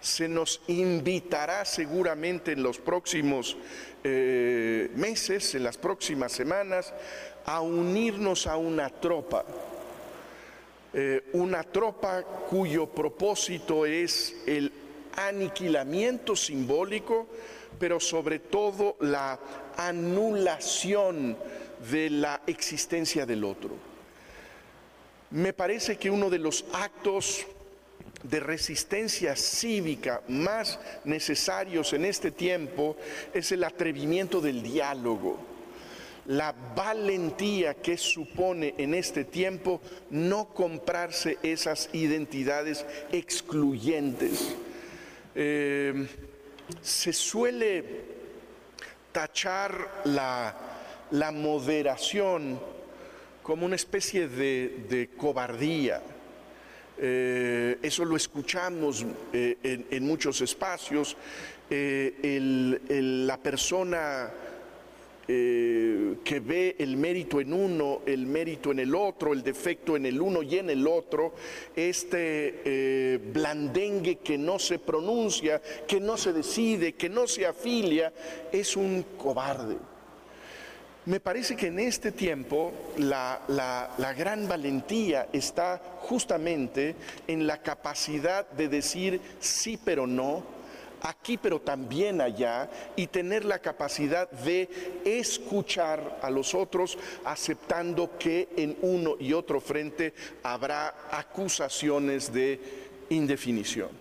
Se 0.01 0.27
nos 0.27 0.61
invitará 0.67 1.63
seguramente 1.63 2.53
en 2.53 2.63
los 2.63 2.79
próximos 2.79 3.55
eh, 4.03 4.89
meses, 4.95 5.55
en 5.55 5.63
las 5.63 5.77
próximas 5.77 6.31
semanas, 6.31 6.93
a 7.45 7.61
unirnos 7.61 8.47
a 8.47 8.57
una 8.57 8.89
tropa 8.89 9.45
eh, 10.93 11.23
una 11.33 11.63
tropa 11.63 12.21
cuyo 12.21 12.85
propósito 12.85 13.85
es 13.85 14.35
el 14.45 14.73
aniquilamiento 15.15 16.35
simbólico, 16.35 17.27
pero 17.79 17.97
sobre 18.01 18.39
todo 18.39 18.97
la 18.99 19.39
anulación 19.77 21.37
de 21.89 22.09
la 22.09 22.41
existencia 22.45 23.25
del 23.25 23.45
otro. 23.45 23.71
Me 25.29 25.53
parece 25.53 25.97
que 25.97 26.11
uno 26.11 26.29
de 26.29 26.39
los 26.39 26.65
actos 26.73 27.47
de 28.23 28.39
resistencia 28.39 29.35
cívica 29.35 30.21
más 30.27 30.79
necesarios 31.03 31.93
en 31.93 32.05
este 32.05 32.31
tiempo 32.31 32.95
es 33.33 33.51
el 33.51 33.63
atrevimiento 33.63 34.41
del 34.41 34.61
diálogo 34.61 35.51
la 36.27 36.53
valentía 36.75 37.73
que 37.73 37.97
supone 37.97 38.75
en 38.77 38.93
este 38.93 39.25
tiempo 39.25 39.81
no 40.11 40.49
comprarse 40.53 41.37
esas 41.41 41.89
identidades 41.93 42.85
excluyentes. 43.11 44.55
Eh, 45.33 46.07
se 46.81 47.11
suele 47.11 47.83
tachar 49.11 50.03
la, 50.05 50.55
moderación 51.33 52.59
como 53.43 53.65
una 53.65 53.75
especie 53.75 54.27
de, 54.27 55.09
cobardía. 55.17 56.01
Eh, 57.03 57.79
eso 57.81 58.05
lo 58.05 58.15
escuchamos 58.15 59.05
eh, 59.33 59.85
en, 59.89 60.05
muchos 60.05 60.39
espacios. 60.41 61.17
la 61.69 63.37
persona 63.37 64.31
eh, 65.33 66.15
que 66.25 66.41
ve 66.41 66.75
el 66.79 66.97
mérito 66.97 67.39
en 67.39 67.53
uno, 67.53 68.01
el 68.05 68.25
mérito 68.25 68.71
en 68.71 68.79
el 68.79 68.93
otro, 68.93 69.31
el 69.31 69.43
defecto 69.43 69.95
en 69.95 70.05
el 70.05 70.19
uno 70.19 70.41
y 70.41 70.57
en 70.57 70.69
el 70.69 70.85
otro, 70.85 71.35
este 71.73 72.61
eh, 72.65 73.19
blandengue 73.31 74.17
que 74.17 74.37
no 74.37 74.59
se 74.59 74.79
pronuncia, 74.79 75.61
que 75.87 76.01
no 76.01 76.17
se 76.17 76.33
decide, 76.33 76.95
que 76.95 77.07
no 77.07 77.27
se 77.27 77.45
afilia, 77.45 78.11
es 78.51 78.75
un 78.75 79.05
cobarde. 79.17 79.77
Me 81.05 81.19
parece 81.19 81.55
que 81.55 81.67
en 81.67 81.79
este 81.79 82.11
tiempo 82.11 82.71
la, 82.97 83.41
gran 84.15 84.47
valentía 84.47 85.27
está 85.33 85.81
justamente 86.01 86.95
en 87.27 87.47
la 87.47 87.59
capacidad 87.63 88.47
de 88.51 88.67
decir 88.67 89.19
sí 89.39 89.79
pero 89.83 90.05
no, 90.05 90.43
aquí 91.01 91.37
pero 91.37 91.59
también 91.59 92.21
allá 92.21 92.69
y 92.95 93.07
tener 93.07 93.45
la 93.45 93.57
capacidad 93.57 94.29
de 94.29 94.69
escuchar 95.03 96.19
a 96.21 96.29
los 96.29 96.53
otros 96.53 96.99
aceptando 97.25 98.15
que 98.19 98.49
en 98.55 98.77
uno 98.83 99.15
y 99.19 99.33
otro 99.33 99.59
frente 99.59 100.13
habrá 100.43 101.07
acusaciones 101.09 102.31
de 102.31 102.59
indefinición. 103.09 104.00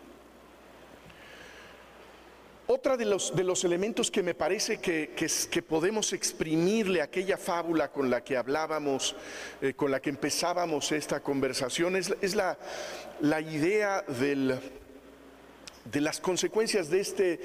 Otra 2.72 2.96
de 2.96 3.04
los, 3.04 3.34
de 3.34 3.42
los, 3.42 3.64
elementos 3.64 4.12
que 4.12 4.22
me 4.22 4.32
parece 4.32 4.78
que, 4.78 5.10
que, 5.16 5.60
podemos 5.60 6.12
exprimirle 6.12 7.00
a 7.00 7.04
aquella 7.06 7.36
fábula 7.36 7.90
con 7.90 8.08
la 8.08 8.22
que 8.22 8.36
hablábamos, 8.36 9.16
eh, 9.60 9.74
con 9.74 9.90
la 9.90 9.98
que 9.98 10.10
empezábamos 10.10 10.92
esta 10.92 11.18
conversación, 11.18 11.96
es, 11.96 12.14
es 12.20 12.36
la, 12.36 12.56
la 13.22 13.40
idea 13.40 14.02
del, 14.02 14.56
de 15.84 16.00
las 16.00 16.20
consecuencias 16.20 16.88
de 16.90 17.00
este 17.00 17.40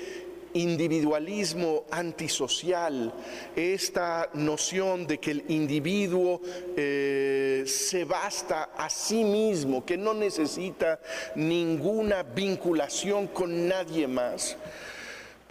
individualismo 0.53 1.85
antisocial, 1.89 3.11
esta 3.55 4.29
noción 4.35 5.07
de 5.07 5.17
que 5.19 5.31
el 5.31 5.45
individuo 5.47 6.39
eh, 6.77 7.63
se 7.65 8.05
basta 8.05 8.69
a 8.77 8.91
sí 8.91 9.23
mismo, 9.23 9.83
que 9.83 9.97
no 9.97 10.13
necesita 10.13 10.99
ninguna 11.33 12.21
vinculación 12.21 13.25
con 13.25 13.67
nadie 13.67 14.07
más. 14.07 14.55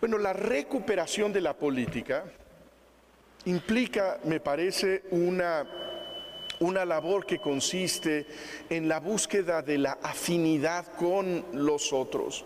Bueno, 0.01 0.19
la 0.19 0.33
recuperación 0.33 1.33
de 1.33 1.41
la 1.41 1.55
política 1.55 2.25
implica, 3.45 4.19
me 4.25 4.41
parece, 4.41 5.05
una 5.11 5.67
una 6.61 6.85
labor 6.85 7.27
que 7.27 7.39
consiste 7.39 8.27
en 8.71 8.89
la 8.89 9.01
búsqueda 9.01 9.63
de 9.63 9.79
la 9.79 9.99
afinidad 10.03 10.87
con 10.97 11.45
los 11.53 11.93
otros, 11.93 12.45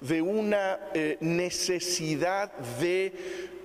de 0.00 0.22
una 0.22 0.78
eh, 0.94 1.16
necesidad 1.20 2.52
de 2.80 3.12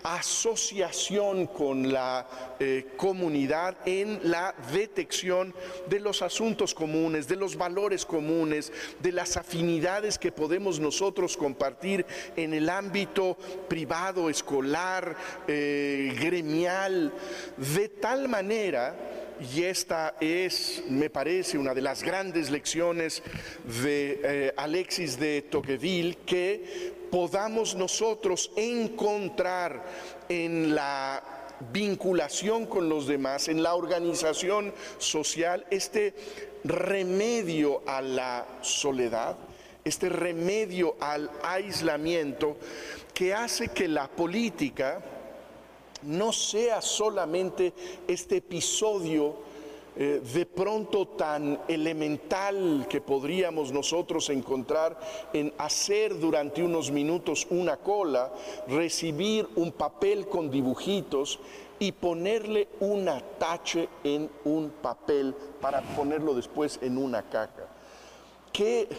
asociación 0.05 1.47
con 1.47 1.91
la 1.91 2.27
eh, 2.59 2.89
comunidad 2.95 3.75
en 3.87 4.19
la 4.29 4.53
detección 4.71 5.53
de 5.89 5.99
los 5.99 6.21
asuntos 6.21 6.75
comunes, 6.75 7.27
de 7.27 7.35
los 7.35 7.55
valores 7.55 8.05
comunes, 8.05 8.71
de 9.01 9.11
las 9.11 9.35
afinidades 9.35 10.19
que 10.19 10.31
podemos 10.31 10.79
nosotros 10.79 11.35
compartir 11.35 12.05
en 12.35 12.53
el 12.53 12.69
ámbito 12.69 13.35
privado, 13.67 14.29
escolar, 14.29 15.17
eh, 15.47 16.15
gremial, 16.19 17.11
de 17.57 17.89
tal 17.89 18.29
manera 18.29 18.95
y 19.39 19.63
esta 19.63 20.15
es, 20.19 20.83
me 20.89 21.09
parece, 21.09 21.57
una 21.57 21.73
de 21.73 21.81
las 21.81 22.03
grandes 22.03 22.49
lecciones 22.49 23.21
de 23.83 24.19
eh, 24.23 24.53
Alexis 24.55 25.19
de 25.19 25.41
Tocqueville, 25.43 26.17
que 26.25 26.93
podamos 27.11 27.75
nosotros 27.75 28.51
encontrar 28.55 29.83
en 30.29 30.75
la 30.75 31.23
vinculación 31.71 32.65
con 32.65 32.89
los 32.89 33.07
demás, 33.07 33.47
en 33.47 33.63
la 33.63 33.75
organización 33.75 34.73
social, 34.97 35.65
este 35.69 36.13
remedio 36.63 37.81
a 37.85 38.01
la 38.01 38.45
soledad, 38.61 39.37
este 39.83 40.09
remedio 40.09 40.95
al 40.99 41.29
aislamiento 41.43 42.57
que 43.13 43.33
hace 43.33 43.69
que 43.69 43.87
la 43.87 44.07
política, 44.07 45.01
no 46.05 46.31
sea 46.31 46.81
solamente 46.81 47.73
este 48.07 48.37
episodio 48.37 49.35
eh, 49.97 50.21
de 50.33 50.45
pronto 50.45 51.07
tan 51.07 51.57
elemental 51.69 52.85
que 52.89 52.99
podríamos 52.99 53.71
nosotros 53.71 54.29
encontrar 54.29 54.99
en 55.31 55.53
hacer 55.57 56.19
durante 56.19 56.61
unos 56.61 56.91
minutos 56.91 57.47
una 57.49 57.77
cola, 57.77 58.33
recibir 58.67 59.47
un 59.55 59.71
papel 59.71 60.27
con 60.27 60.51
dibujitos 60.51 61.39
y 61.79 61.93
ponerle 61.93 62.67
una 62.81 63.21
tache 63.21 63.87
en 64.03 64.29
un 64.43 64.69
papel 64.81 65.33
para 65.61 65.81
ponerlo 65.95 66.33
después 66.33 66.77
en 66.81 66.97
una 66.97 67.23
caja. 67.29 67.67
¿Qué 68.51 68.89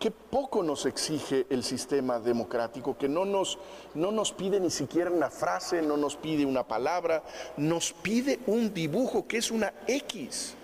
Qué 0.00 0.10
poco 0.10 0.62
nos 0.62 0.86
exige 0.86 1.44
el 1.50 1.62
sistema 1.62 2.18
democrático, 2.18 2.96
que 2.96 3.06
no 3.06 3.26
nos, 3.26 3.58
no 3.94 4.10
nos 4.10 4.32
pide 4.32 4.58
ni 4.58 4.70
siquiera 4.70 5.10
una 5.10 5.28
frase, 5.28 5.82
no 5.82 5.98
nos 5.98 6.16
pide 6.16 6.46
una 6.46 6.66
palabra, 6.66 7.22
nos 7.58 7.92
pide 7.92 8.38
un 8.46 8.72
dibujo 8.72 9.28
que 9.28 9.36
es 9.36 9.50
una 9.50 9.74
X. 9.86 10.54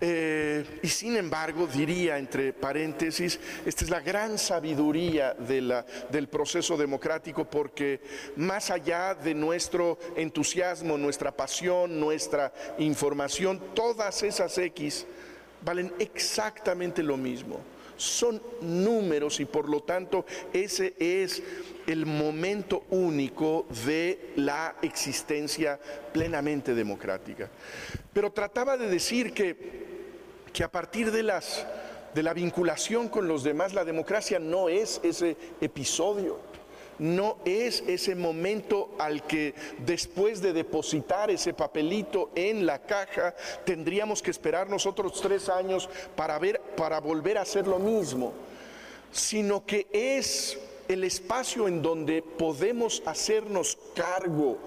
Eh, 0.00 0.80
y 0.82 0.88
sin 0.88 1.14
embargo, 1.14 1.66
diría 1.66 2.16
entre 2.16 2.54
paréntesis, 2.54 3.38
esta 3.66 3.84
es 3.84 3.90
la 3.90 4.00
gran 4.00 4.38
sabiduría 4.38 5.34
del 5.34 6.28
proceso 6.28 6.78
democrático 6.78 7.44
porque 7.44 8.00
más 8.36 8.70
allá 8.70 9.14
de 9.14 9.34
nuestro 9.34 9.98
entusiasmo, 10.16 10.96
nuestra 10.96 11.32
pasión, 11.32 12.00
nuestra 12.00 12.50
información, 12.78 13.60
todas 13.74 14.22
esas 14.22 14.56
X 14.56 15.04
valen 15.62 15.92
exactamente 15.98 17.02
lo 17.02 17.18
mismo 17.18 17.73
son 17.96 18.42
números 18.60 19.40
y 19.40 19.44
por 19.44 19.68
lo 19.68 19.82
tanto 19.82 20.24
ese 20.52 20.94
es 20.98 21.42
el 21.86 22.06
momento 22.06 22.84
único 22.90 23.66
de 23.84 24.32
la 24.36 24.76
existencia 24.82 25.78
plenamente 26.12 26.74
democrática. 26.74 27.50
Pero 28.12 28.32
trataba 28.32 28.76
de 28.76 28.88
decir 28.88 29.32
que, 29.32 29.56
que 30.52 30.64
a 30.64 30.70
partir 30.70 31.10
de, 31.10 31.22
las, 31.22 31.66
de 32.14 32.22
la 32.22 32.32
vinculación 32.32 33.08
con 33.08 33.28
los 33.28 33.44
demás, 33.44 33.74
la 33.74 33.84
democracia 33.84 34.38
no 34.38 34.68
es 34.68 35.00
ese 35.02 35.36
episodio. 35.60 36.53
No 36.98 37.38
es 37.44 37.82
ese 37.86 38.14
momento 38.14 38.90
al 38.98 39.26
que 39.26 39.54
después 39.78 40.40
de 40.40 40.52
depositar 40.52 41.30
ese 41.30 41.54
papelito 41.54 42.30
en 42.34 42.66
la 42.66 42.80
caja 42.80 43.34
tendríamos 43.64 44.22
que 44.22 44.30
esperar 44.30 44.68
nosotros 44.68 45.20
tres 45.20 45.48
años 45.48 45.88
para, 46.16 46.38
ver, 46.38 46.60
para 46.76 47.00
volver 47.00 47.38
a 47.38 47.42
hacer 47.42 47.66
lo 47.66 47.78
mismo, 47.78 48.32
sino 49.12 49.64
que 49.64 49.86
es 49.92 50.58
el 50.88 51.04
espacio 51.04 51.66
en 51.66 51.82
donde 51.82 52.22
podemos 52.22 53.02
hacernos 53.06 53.78
cargo 53.94 54.58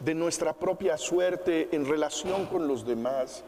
de 0.00 0.14
nuestra 0.14 0.52
propia 0.52 0.98
suerte 0.98 1.68
en 1.72 1.86
relación 1.86 2.46
con 2.46 2.68
los 2.68 2.86
demás 2.86 3.42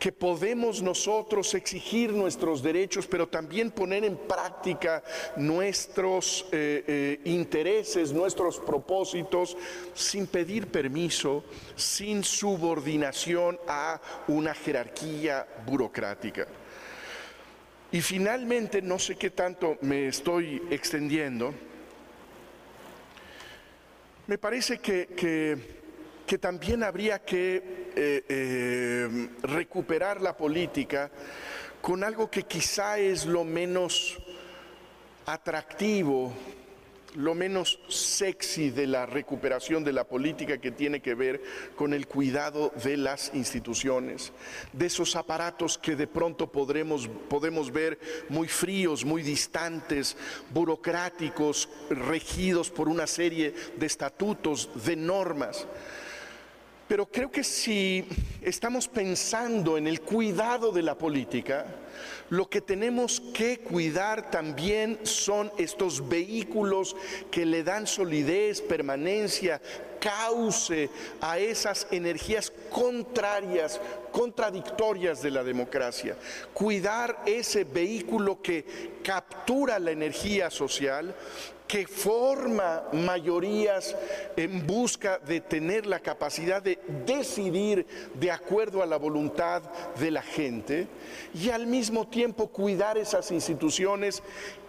que 0.00 0.12
podemos 0.12 0.80
nosotros 0.80 1.52
exigir 1.52 2.10
nuestros 2.10 2.62
derechos, 2.62 3.06
pero 3.06 3.28
también 3.28 3.70
poner 3.70 4.02
en 4.02 4.16
práctica 4.16 5.04
nuestros 5.36 6.46
eh, 6.50 6.82
eh, 6.86 7.20
intereses, 7.26 8.10
nuestros 8.10 8.58
propósitos, 8.58 9.58
sin 9.92 10.26
pedir 10.26 10.68
permiso, 10.68 11.44
sin 11.76 12.24
subordinación 12.24 13.60
a 13.68 14.00
una 14.26 14.54
jerarquía 14.54 15.46
burocrática. 15.66 16.48
Y 17.92 18.00
finalmente, 18.00 18.80
no 18.80 18.98
sé 18.98 19.16
qué 19.16 19.28
tanto 19.28 19.76
me 19.82 20.08
estoy 20.08 20.62
extendiendo, 20.70 21.52
me 24.26 24.38
parece 24.38 24.78
que 24.78 25.08
que 25.08 25.79
también 26.38 26.82
habría 26.82 27.20
que 27.20 27.90
eh, 27.96 28.24
eh, 28.28 29.28
recuperar 29.42 30.20
la 30.20 30.36
política 30.36 31.10
con 31.80 32.04
algo 32.04 32.30
que 32.30 32.42
quizá 32.42 32.98
es 32.98 33.26
lo 33.26 33.44
menos 33.44 34.18
atractivo 35.26 36.32
lo 37.14 37.34
menos 37.34 37.80
sexy 37.88 38.70
de 38.70 38.86
la 38.86 39.06
recuperación 39.06 39.84
de 39.84 39.92
la 39.92 40.04
política 40.04 40.58
que 40.58 40.70
tiene 40.70 41.00
que 41.00 41.14
ver 41.14 41.42
con 41.76 41.94
el 41.94 42.06
cuidado 42.06 42.72
de 42.82 42.96
las 42.96 43.32
instituciones, 43.34 44.32
de 44.72 44.86
esos 44.86 45.16
aparatos 45.16 45.78
que 45.78 45.96
de 45.96 46.06
pronto 46.06 46.50
podremos, 46.50 47.08
podemos 47.28 47.72
ver 47.72 47.98
muy 48.28 48.48
fríos, 48.48 49.04
muy 49.04 49.22
distantes, 49.22 50.16
burocráticos, 50.50 51.68
regidos 51.90 52.70
por 52.70 52.88
una 52.88 53.06
serie 53.06 53.54
de 53.76 53.86
estatutos, 53.86 54.70
de 54.84 54.96
normas. 54.96 55.66
Pero 56.90 57.06
creo 57.06 57.30
que 57.30 57.44
si 57.44 58.04
estamos 58.42 58.88
pensando 58.88 59.78
en 59.78 59.86
el 59.86 60.00
cuidado 60.00 60.72
de 60.72 60.82
la 60.82 60.98
política, 60.98 61.64
lo 62.30 62.50
que 62.50 62.60
tenemos 62.60 63.20
que 63.32 63.60
cuidar 63.60 64.28
también 64.32 64.98
son 65.04 65.52
estos 65.56 66.08
vehículos 66.08 66.96
que 67.30 67.46
le 67.46 67.62
dan 67.62 67.86
solidez, 67.86 68.60
permanencia, 68.60 69.62
cauce 70.00 70.90
a 71.20 71.38
esas 71.38 71.86
energías 71.90 72.52
contrarias, 72.70 73.80
contradictorias 74.10 75.22
de 75.22 75.30
la 75.30 75.44
democracia. 75.44 76.16
Cuidar 76.52 77.22
ese 77.26 77.64
vehículo 77.64 78.40
que 78.42 78.64
captura 79.04 79.78
la 79.78 79.90
energía 79.92 80.50
social 80.50 81.14
que 81.70 81.86
forma 81.86 82.82
mayorías 82.92 83.94
en 84.36 84.66
busca 84.66 85.20
de 85.20 85.40
tener 85.40 85.86
la 85.86 86.00
capacidad 86.00 86.60
de 86.60 86.80
decidir 87.06 87.86
de 88.14 88.32
acuerdo 88.32 88.82
a 88.82 88.86
la 88.86 88.96
voluntad 88.96 89.62
de 90.00 90.10
la 90.10 90.20
gente 90.20 90.88
y 91.32 91.48
al 91.50 91.68
mismo 91.68 92.08
tiempo 92.08 92.48
cuidar 92.48 92.98
esas 92.98 93.30
instituciones 93.30 94.20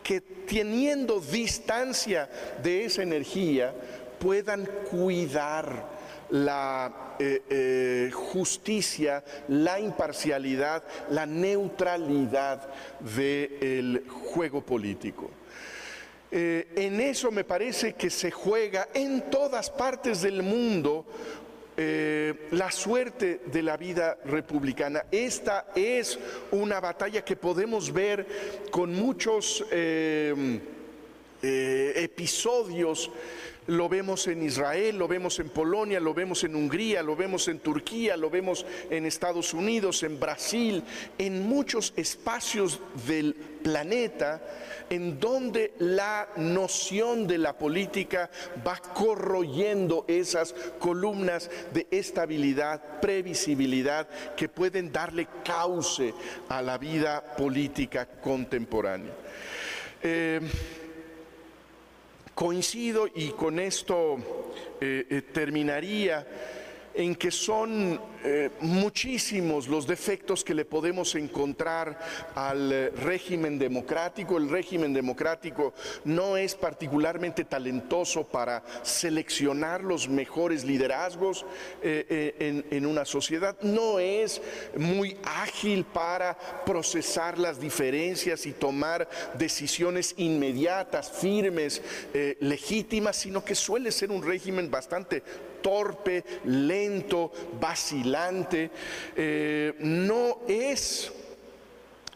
que 0.04 0.22
teniendo 0.22 1.20
distancia 1.20 2.30
de 2.62 2.86
esa 2.86 3.02
energía 3.02 3.74
puedan 4.22 4.70
cuidar 4.90 5.90
la 6.30 7.16
eh, 7.20 7.42
eh, 7.50 8.12
justicia, 8.14 9.24
la 9.48 9.80
imparcialidad, 9.80 10.84
la 11.10 11.26
neutralidad 11.26 12.70
del 13.00 14.06
juego 14.08 14.62
político. 14.62 15.32
Eh, 16.32 16.70
en 16.76 17.02
eso 17.02 17.32
me 17.32 17.44
parece 17.44 17.94
que 17.94 18.12
se 18.12 18.32
juega 18.32 18.88
en 18.94 19.30
todas 19.30 19.70
partes 19.70 20.22
del 20.22 20.44
mundo 20.44 21.06
la 22.52 22.70
suerte 22.70 23.42
de 23.48 23.64
la 23.64 23.76
vida 23.76 24.16
republicana. 24.26 25.06
Esta 25.10 25.70
es 25.74 26.20
una 26.52 26.80
batalla 26.80 27.26
que 27.26 27.36
podemos 27.36 27.92
ver 27.92 28.28
con 28.70 28.94
muchos 28.94 29.66
episodios 31.42 33.10
lo 33.72 33.88
vemos 33.88 34.28
en 34.28 34.44
Israel, 34.44 34.98
lo 34.98 35.08
vemos 35.08 35.40
en 35.40 35.48
Polonia, 35.48 36.02
lo 36.02 36.14
vemos 36.14 36.44
en 36.44 36.56
Hungría, 36.56 37.02
lo 37.02 37.16
vemos 37.16 37.48
en 37.48 37.60
Turquía, 37.60 38.18
lo 38.18 38.30
vemos 38.30 38.66
en 38.90 39.06
Estados 39.06 39.54
Unidos, 39.54 40.04
en 40.04 40.20
Brasil, 40.20 40.84
en 41.18 41.48
muchos 41.48 41.94
espacios 41.96 42.82
del 43.08 43.34
planeta 43.34 44.42
en 44.90 45.22
donde 45.22 45.74
la 45.80 46.28
noción 46.36 47.28
de 47.28 47.38
la 47.38 47.58
política 47.58 48.30
va 48.68 48.76
corroyendo 48.76 50.04
esas 50.10 50.54
columnas 50.78 51.50
de 51.74 51.88
estabilidad, 51.92 53.00
previsibilidad 53.00 54.10
que 54.36 54.50
pueden 54.50 54.92
darle 54.92 55.30
cauce 55.46 56.14
a 56.50 56.62
la 56.62 56.78
vida 56.78 57.24
política 57.38 58.06
contemporánea. 58.06 59.14
Eh, 60.04 60.42
coincido 62.42 63.08
y 63.14 63.30
con 63.30 63.60
esto 63.60 64.18
eh, 64.82 65.06
eh, 65.08 65.22
terminaría 65.32 66.26
en 66.94 67.16
que 67.16 67.32
son 67.32 68.00
eh, 68.24 68.52
muchísimos 68.60 69.68
los 69.68 69.88
defectos 69.88 70.44
que 70.44 70.54
le 70.54 70.64
podemos 70.64 71.16
encontrar 71.16 71.98
al 72.36 72.72
eh, 72.72 72.90
régimen 72.90 73.58
democrático. 73.58 74.38
El 74.38 74.50
régimen 74.50 74.94
democrático 74.94 75.74
no 76.04 76.38
es 76.38 76.54
particularmente 76.54 77.46
talentoso 77.46 78.24
para 78.24 78.64
seleccionar 78.84 79.84
los 79.84 80.08
mejores 80.08 80.64
liderazgos 80.66 81.46
eh, 81.82 82.64
en, 82.70 82.86
una 82.86 83.06
sociedad, 83.06 83.56
no 83.62 84.00
es 84.00 84.42
muy 84.78 85.18
ágil 85.24 85.86
para 85.86 86.38
procesar 86.66 87.38
las 87.38 87.60
diferencias 87.60 88.46
y 88.46 88.52
tomar 88.52 89.08
decisiones 89.38 90.14
inmediatas, 90.18 91.12
firmes, 91.12 91.82
legítimas, 92.40 93.16
sino 93.16 93.44
que 93.44 93.56
suele 93.56 93.92
ser 93.92 94.12
un 94.12 94.24
régimen 94.24 94.70
bastante 94.70 95.24
torpe, 95.62 96.24
lento, 96.46 97.32
vacilante, 97.60 98.72
eh, 99.16 99.76
no 99.80 100.40
es 100.48 101.12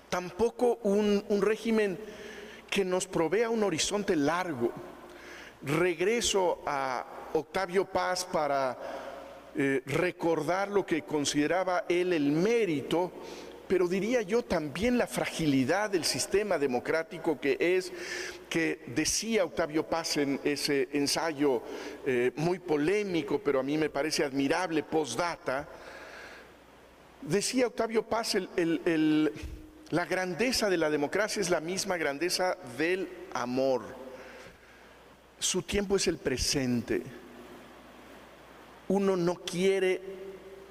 tampoco 0.09 0.79
un, 0.83 1.23
régimen 1.41 1.97
que 2.69 2.85
nos 2.85 3.07
provea 3.07 3.49
un 3.49 3.63
horizonte 3.63 4.15
largo. 4.15 4.71
Regreso 5.61 6.61
a 6.65 7.29
Octavio 7.33 7.85
Paz 7.85 8.25
para 8.25 8.77
eh, 9.55 9.81
recordar 9.85 10.69
lo 10.69 10.85
que 10.85 11.03
consideraba 11.03 11.85
él 11.87 12.13
el 12.13 12.31
mérito 12.31 13.11
pero 13.67 13.87
diría 13.87 14.21
yo 14.21 14.43
también 14.43 14.97
la 14.97 15.07
fragilidad 15.07 15.89
del 15.89 16.05
sistema 16.05 16.57
democrático 16.57 17.39
que 17.39 17.57
es, 17.59 17.91
que 18.49 18.83
decía 18.87 19.45
Octavio 19.45 19.87
Paz 19.87 20.17
en 20.17 20.39
ese 20.43 20.89
ensayo 20.93 21.61
eh, 22.05 22.31
muy 22.35 22.59
polémico, 22.59 23.39
pero 23.39 23.59
a 23.59 23.63
mí 23.63 23.77
me 23.77 23.89
parece 23.89 24.23
admirable, 24.23 24.83
postdata, 24.83 25.67
decía 27.21 27.67
Octavio 27.67 28.03
Paz, 28.03 28.37
la 29.89 30.05
grandeza 30.05 30.69
de 30.69 30.77
la 30.77 30.89
democracia 30.89 31.41
es 31.41 31.49
la 31.49 31.61
misma 31.61 31.97
grandeza 31.97 32.57
del 32.77 33.09
amor. 33.33 33.83
Su 35.39 35.61
tiempo 35.61 35.95
es 35.95 36.07
el 36.07 36.17
presente. 36.17 37.03
Uno 38.87 39.15
no 39.15 39.35
quiere 39.35 40.24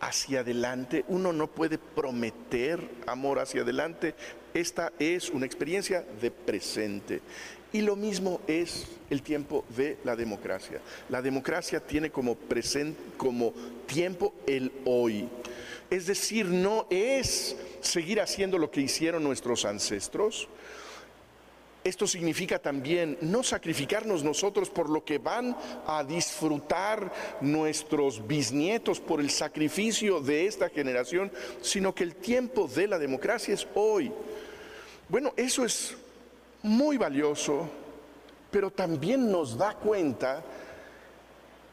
hacia 0.05 0.41
adelante, 0.41 1.05
uno 1.09 1.33
no 1.33 1.47
puede 1.47 1.79
prometer 1.79 2.79
amor 3.07 3.39
hacia 3.39 3.63
adelante, 3.63 4.15
esta 4.53 4.93
es 4.99 5.31
una 5.31 5.47
experiencia 5.47 6.05
de 6.21 6.31
presente. 6.31 7.23
Y 7.73 7.81
lo 7.81 7.97
mismo 7.97 8.41
es 8.47 8.87
el 9.11 9.23
tiempo 9.23 9.65
de 9.75 9.97
la 10.05 10.15
democracia. 10.15 10.81
La 11.09 11.23
democracia 11.23 11.81
tiene 11.81 12.11
como, 12.11 12.37
presente, 12.37 13.01
como 13.17 13.53
tiempo 13.87 14.35
el 14.47 14.71
hoy. 14.85 15.27
Es 15.91 16.07
decir, 16.07 16.47
no 16.47 16.87
es 16.91 17.57
seguir 17.81 18.21
haciendo 18.21 18.59
lo 18.59 18.71
que 18.71 18.83
hicieron 18.83 19.25
nuestros 19.25 19.65
ancestros, 19.65 20.49
esto 21.85 22.07
significa 22.07 22.59
también 22.59 23.19
no 23.21 23.43
sacrificarnos 23.43 24.25
nosotros 24.25 24.71
por 24.71 24.89
lo 24.89 25.05
que 25.05 25.19
van 25.19 25.55
a 25.87 26.03
disfrutar 26.03 27.13
nuestros 27.43 28.27
bisnietos 28.27 29.01
por 29.01 29.21
el 29.21 29.29
sacrificio 29.29 30.21
de 30.21 30.47
esta 30.47 30.71
generación, 30.71 31.31
sino 31.61 31.95
que 31.95 32.05
el 32.05 32.17
tiempo 32.17 32.67
de 32.67 32.89
la 32.89 32.99
democracia 32.99 33.53
es 33.53 33.67
hoy. 33.75 34.11
Bueno, 35.11 35.35
eso 35.37 35.65
es 35.65 35.95
muy 36.63 36.97
valioso, 36.97 37.69
pero 38.51 38.71
también 38.71 39.31
nos 39.31 39.59
da 39.59 39.75
cuenta 39.75 40.43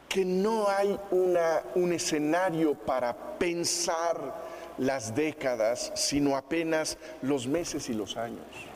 que 0.10 0.26
no 0.26 0.68
hay 0.68 1.00
un 1.10 1.94
escenario 1.94 2.74
para 2.74 3.16
pensar 3.38 4.44
las 4.78 5.16
décadas, 5.16 5.94
sino 5.96 6.36
apenas 6.36 6.98
los 7.22 7.48
meses 7.48 7.88
y 7.88 7.94
los 7.94 8.18
años. 8.18 8.71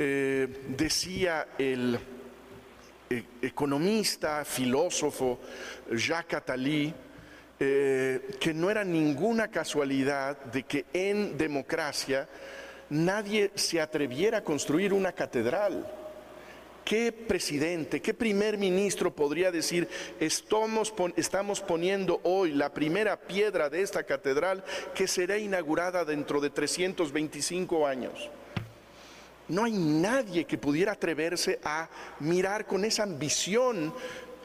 Eh, 0.00 0.46
decía 0.76 1.48
el 1.58 1.98
e, 3.10 3.24
economista, 3.42 4.44
filósofo 4.44 5.40
Jacques 5.90 6.34
Attali, 6.38 6.94
eh, 7.58 8.28
que 8.38 8.54
no 8.54 8.70
era 8.70 8.84
ninguna 8.84 9.48
casualidad 9.48 10.38
de 10.52 10.62
que 10.62 10.84
en 10.92 11.36
democracia 11.36 12.28
nadie 12.90 13.50
se 13.56 13.80
atreviera 13.80 14.38
a 14.38 14.44
construir 14.44 14.92
una 14.92 15.10
catedral. 15.10 15.84
¿Qué 16.84 17.10
presidente, 17.10 18.00
qué 18.00 18.14
primer 18.14 18.56
ministro 18.56 19.12
podría 19.12 19.50
decir, 19.50 19.88
estamos, 20.20 20.94
estamos 21.16 21.60
poniendo 21.60 22.20
hoy 22.22 22.52
la 22.52 22.72
primera 22.72 23.18
piedra 23.18 23.68
de 23.68 23.82
esta 23.82 24.04
catedral 24.04 24.62
que 24.94 25.08
será 25.08 25.38
inaugurada 25.38 26.04
dentro 26.04 26.40
de 26.40 26.50
325 26.50 27.84
años? 27.84 28.30
No 29.48 29.64
hay 29.64 29.72
nadie 29.72 30.44
que 30.44 30.58
pudiera 30.58 30.92
atreverse 30.92 31.58
a 31.64 31.88
mirar 32.20 32.66
con 32.66 32.84
esa 32.84 33.02
ambición 33.02 33.94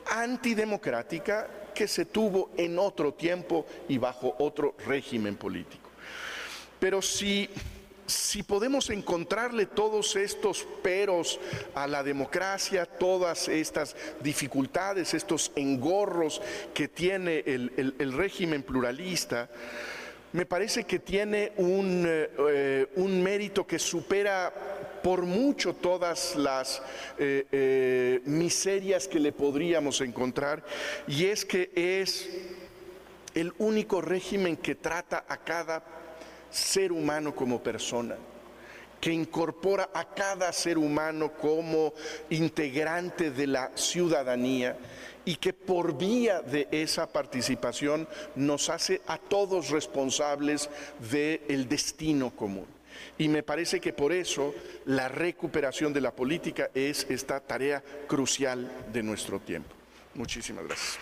antidemocrática 0.10 1.48
que 1.74 1.88
se 1.88 2.06
tuvo 2.06 2.52
en 2.58 2.78
otro 2.78 3.14
tiempo 3.14 3.66
y 3.88 3.98
bajo 3.98 4.36
otro 4.40 4.76
régimen 4.86 5.36
político. 5.36 5.90
Pero 6.80 7.02
si 7.02 7.50
si 8.06 8.44
podemos 8.44 8.90
encontrarle 8.90 9.66
todos 9.66 10.16
estos 10.16 10.68
peros 10.82 11.40
a 11.74 11.88
la 11.88 12.04
democracia, 12.04 12.86
todas 12.86 13.48
estas 13.48 13.96
dificultades, 14.22 15.14
estos 15.14 15.52
engorros 15.56 16.42
que 16.74 16.88
tiene 16.88 17.44
el, 17.46 18.14
régimen 18.14 18.64
pluralista, 18.64 19.50
me 20.34 20.46
parece 20.46 20.84
que 20.84 21.00
tiene 21.00 21.54
un, 21.58 22.06
eh, 22.08 22.88
mérito 22.98 23.66
que 23.66 23.80
supera 23.80 24.52
por 25.04 25.24
mucho 25.24 25.74
todas 25.74 26.36
las 26.36 26.82
eh, 27.20 27.46
eh, 27.52 28.22
miserias 28.26 29.08
que 29.08 29.20
le 29.20 29.34
podríamos 29.34 30.00
encontrar, 30.02 30.64
y 31.08 31.26
es 31.26 31.46
que 31.46 31.70
es 31.76 32.30
el 33.36 33.54
único 33.58 34.02
régimen 34.02 34.56
que 34.58 34.76
trata 34.76 35.26
a 35.28 35.38
cada 35.38 35.84
ser 36.50 36.92
humano 36.92 37.36
como 37.36 37.62
persona, 37.62 38.16
que 39.02 39.12
incorpora 39.12 39.90
a 39.94 40.06
cada 40.06 40.54
ser 40.54 40.78
humano 40.78 41.34
como 41.34 41.94
integrante 42.30 43.32
de 43.32 43.48
la 43.48 43.72
ciudadanía 43.76 44.78
y 45.26 45.36
que 45.36 45.52
por 45.52 45.98
vía 45.98 46.42
de 46.42 46.68
esa 46.72 47.12
participación 47.12 48.08
nos 48.36 48.70
hace 48.70 49.02
a 49.08 49.18
todos 49.18 49.70
responsables 49.70 50.70
del 51.12 51.68
destino 51.68 52.34
común. 52.34 52.68
Y 53.18 53.28
me 53.28 53.44
parece 53.44 53.80
que 53.80 53.94
por 53.94 54.12
eso 54.12 54.54
la 54.86 55.08
recuperación 55.08 55.94
de 55.94 56.02
la 56.02 56.16
política 56.16 56.70
es 56.74 57.06
esta 57.10 57.40
tarea 57.40 57.84
crucial 58.08 58.72
de 58.92 59.04
nuestro 59.04 59.40
tiempo. 59.40 59.76
Muchísimas 60.16 60.66
gracias. 60.66 61.00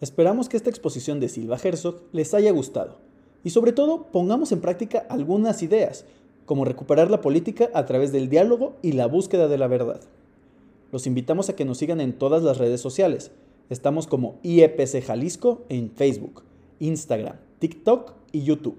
Esperamos 0.00 0.48
que 0.48 0.56
esta 0.56 0.70
exposición 0.70 1.20
de 1.20 1.28
Silva 1.28 1.58
Herzog 1.62 2.02
les 2.12 2.32
haya 2.34 2.50
gustado 2.52 2.98
y 3.44 3.50
sobre 3.50 3.72
todo 3.72 4.04
pongamos 4.12 4.52
en 4.52 4.60
práctica 4.60 5.06
algunas 5.08 5.62
ideas, 5.62 6.04
como 6.46 6.64
recuperar 6.64 7.10
la 7.10 7.20
política 7.20 7.68
a 7.74 7.84
través 7.84 8.12
del 8.12 8.28
diálogo 8.28 8.76
y 8.82 8.92
la 8.92 9.06
búsqueda 9.06 9.48
de 9.48 9.58
la 9.58 9.66
verdad. 9.66 10.00
Los 10.90 11.06
invitamos 11.06 11.50
a 11.50 11.56
que 11.56 11.66
nos 11.66 11.76
sigan 11.76 12.00
en 12.00 12.14
todas 12.14 12.42
las 12.42 12.56
redes 12.56 12.80
sociales. 12.80 13.30
Estamos 13.68 14.06
como 14.06 14.38
IEPC 14.42 15.04
Jalisco 15.04 15.66
en 15.68 15.90
Facebook, 15.90 16.44
Instagram, 16.78 17.36
TikTok 17.58 18.14
y 18.32 18.42
YouTube. 18.42 18.78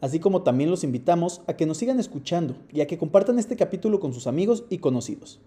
Así 0.00 0.18
como 0.18 0.42
también 0.42 0.70
los 0.70 0.82
invitamos 0.82 1.42
a 1.46 1.54
que 1.54 1.64
nos 1.64 1.78
sigan 1.78 2.00
escuchando 2.00 2.56
y 2.72 2.80
a 2.80 2.88
que 2.88 2.98
compartan 2.98 3.38
este 3.38 3.54
capítulo 3.54 4.00
con 4.00 4.12
sus 4.12 4.26
amigos 4.26 4.64
y 4.70 4.78
conocidos. 4.78 5.40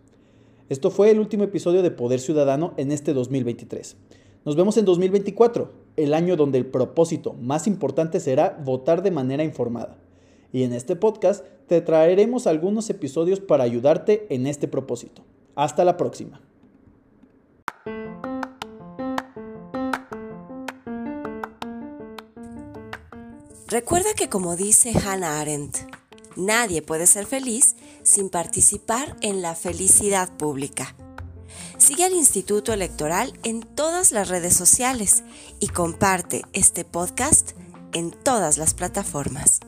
Esto 0.70 0.90
fue 0.90 1.12
el 1.12 1.20
último 1.20 1.44
episodio 1.44 1.82
de 1.82 1.92
Poder 1.92 2.22
Ciudadano 2.22 2.74
en 2.78 2.94
este 2.94 3.14
2023. 3.14 3.98
Nos 4.46 4.56
vemos 4.56 4.78
en 4.78 4.86
2024, 4.86 5.74
el 5.98 6.14
año 6.14 6.38
donde 6.38 6.60
el 6.60 6.66
propósito 6.66 7.34
más 7.34 7.68
importante 7.68 8.22
será 8.22 8.58
votar 8.64 9.04
de 9.04 9.12
manera 9.12 9.44
informada. 9.44 9.98
Y 10.54 10.64
en 10.64 10.72
este 10.72 10.96
podcast 10.96 11.46
te 11.68 11.82
traeremos 11.82 12.48
algunos 12.48 12.90
episodios 12.90 13.42
para 13.42 13.66
ayudarte 13.66 14.28
en 14.30 14.48
este 14.48 14.70
propósito. 14.70 15.24
Hasta 15.60 15.84
la 15.84 15.98
próxima. 15.98 16.40
Recuerda 23.68 24.14
que 24.16 24.30
como 24.30 24.56
dice 24.56 24.94
Hannah 24.98 25.42
Arendt, 25.42 25.80
nadie 26.38 26.82
puede 26.82 27.08
ser 27.08 27.26
feliz 27.26 27.76
sin 28.04 28.30
participar 28.30 29.18
en 29.20 29.42
la 29.42 29.54
felicidad 29.54 30.30
pública. 30.38 30.96
Sigue 31.78 32.06
al 32.06 32.14
Instituto 32.14 32.72
Electoral 32.72 33.38
en 33.44 33.60
todas 33.60 34.14
las 34.14 34.30
redes 34.30 34.56
sociales 34.56 35.26
y 35.60 35.68
comparte 35.68 36.44
este 36.54 36.86
podcast 36.86 37.52
en 37.92 38.12
todas 38.12 38.58
las 38.58 38.74
plataformas. 38.74 39.60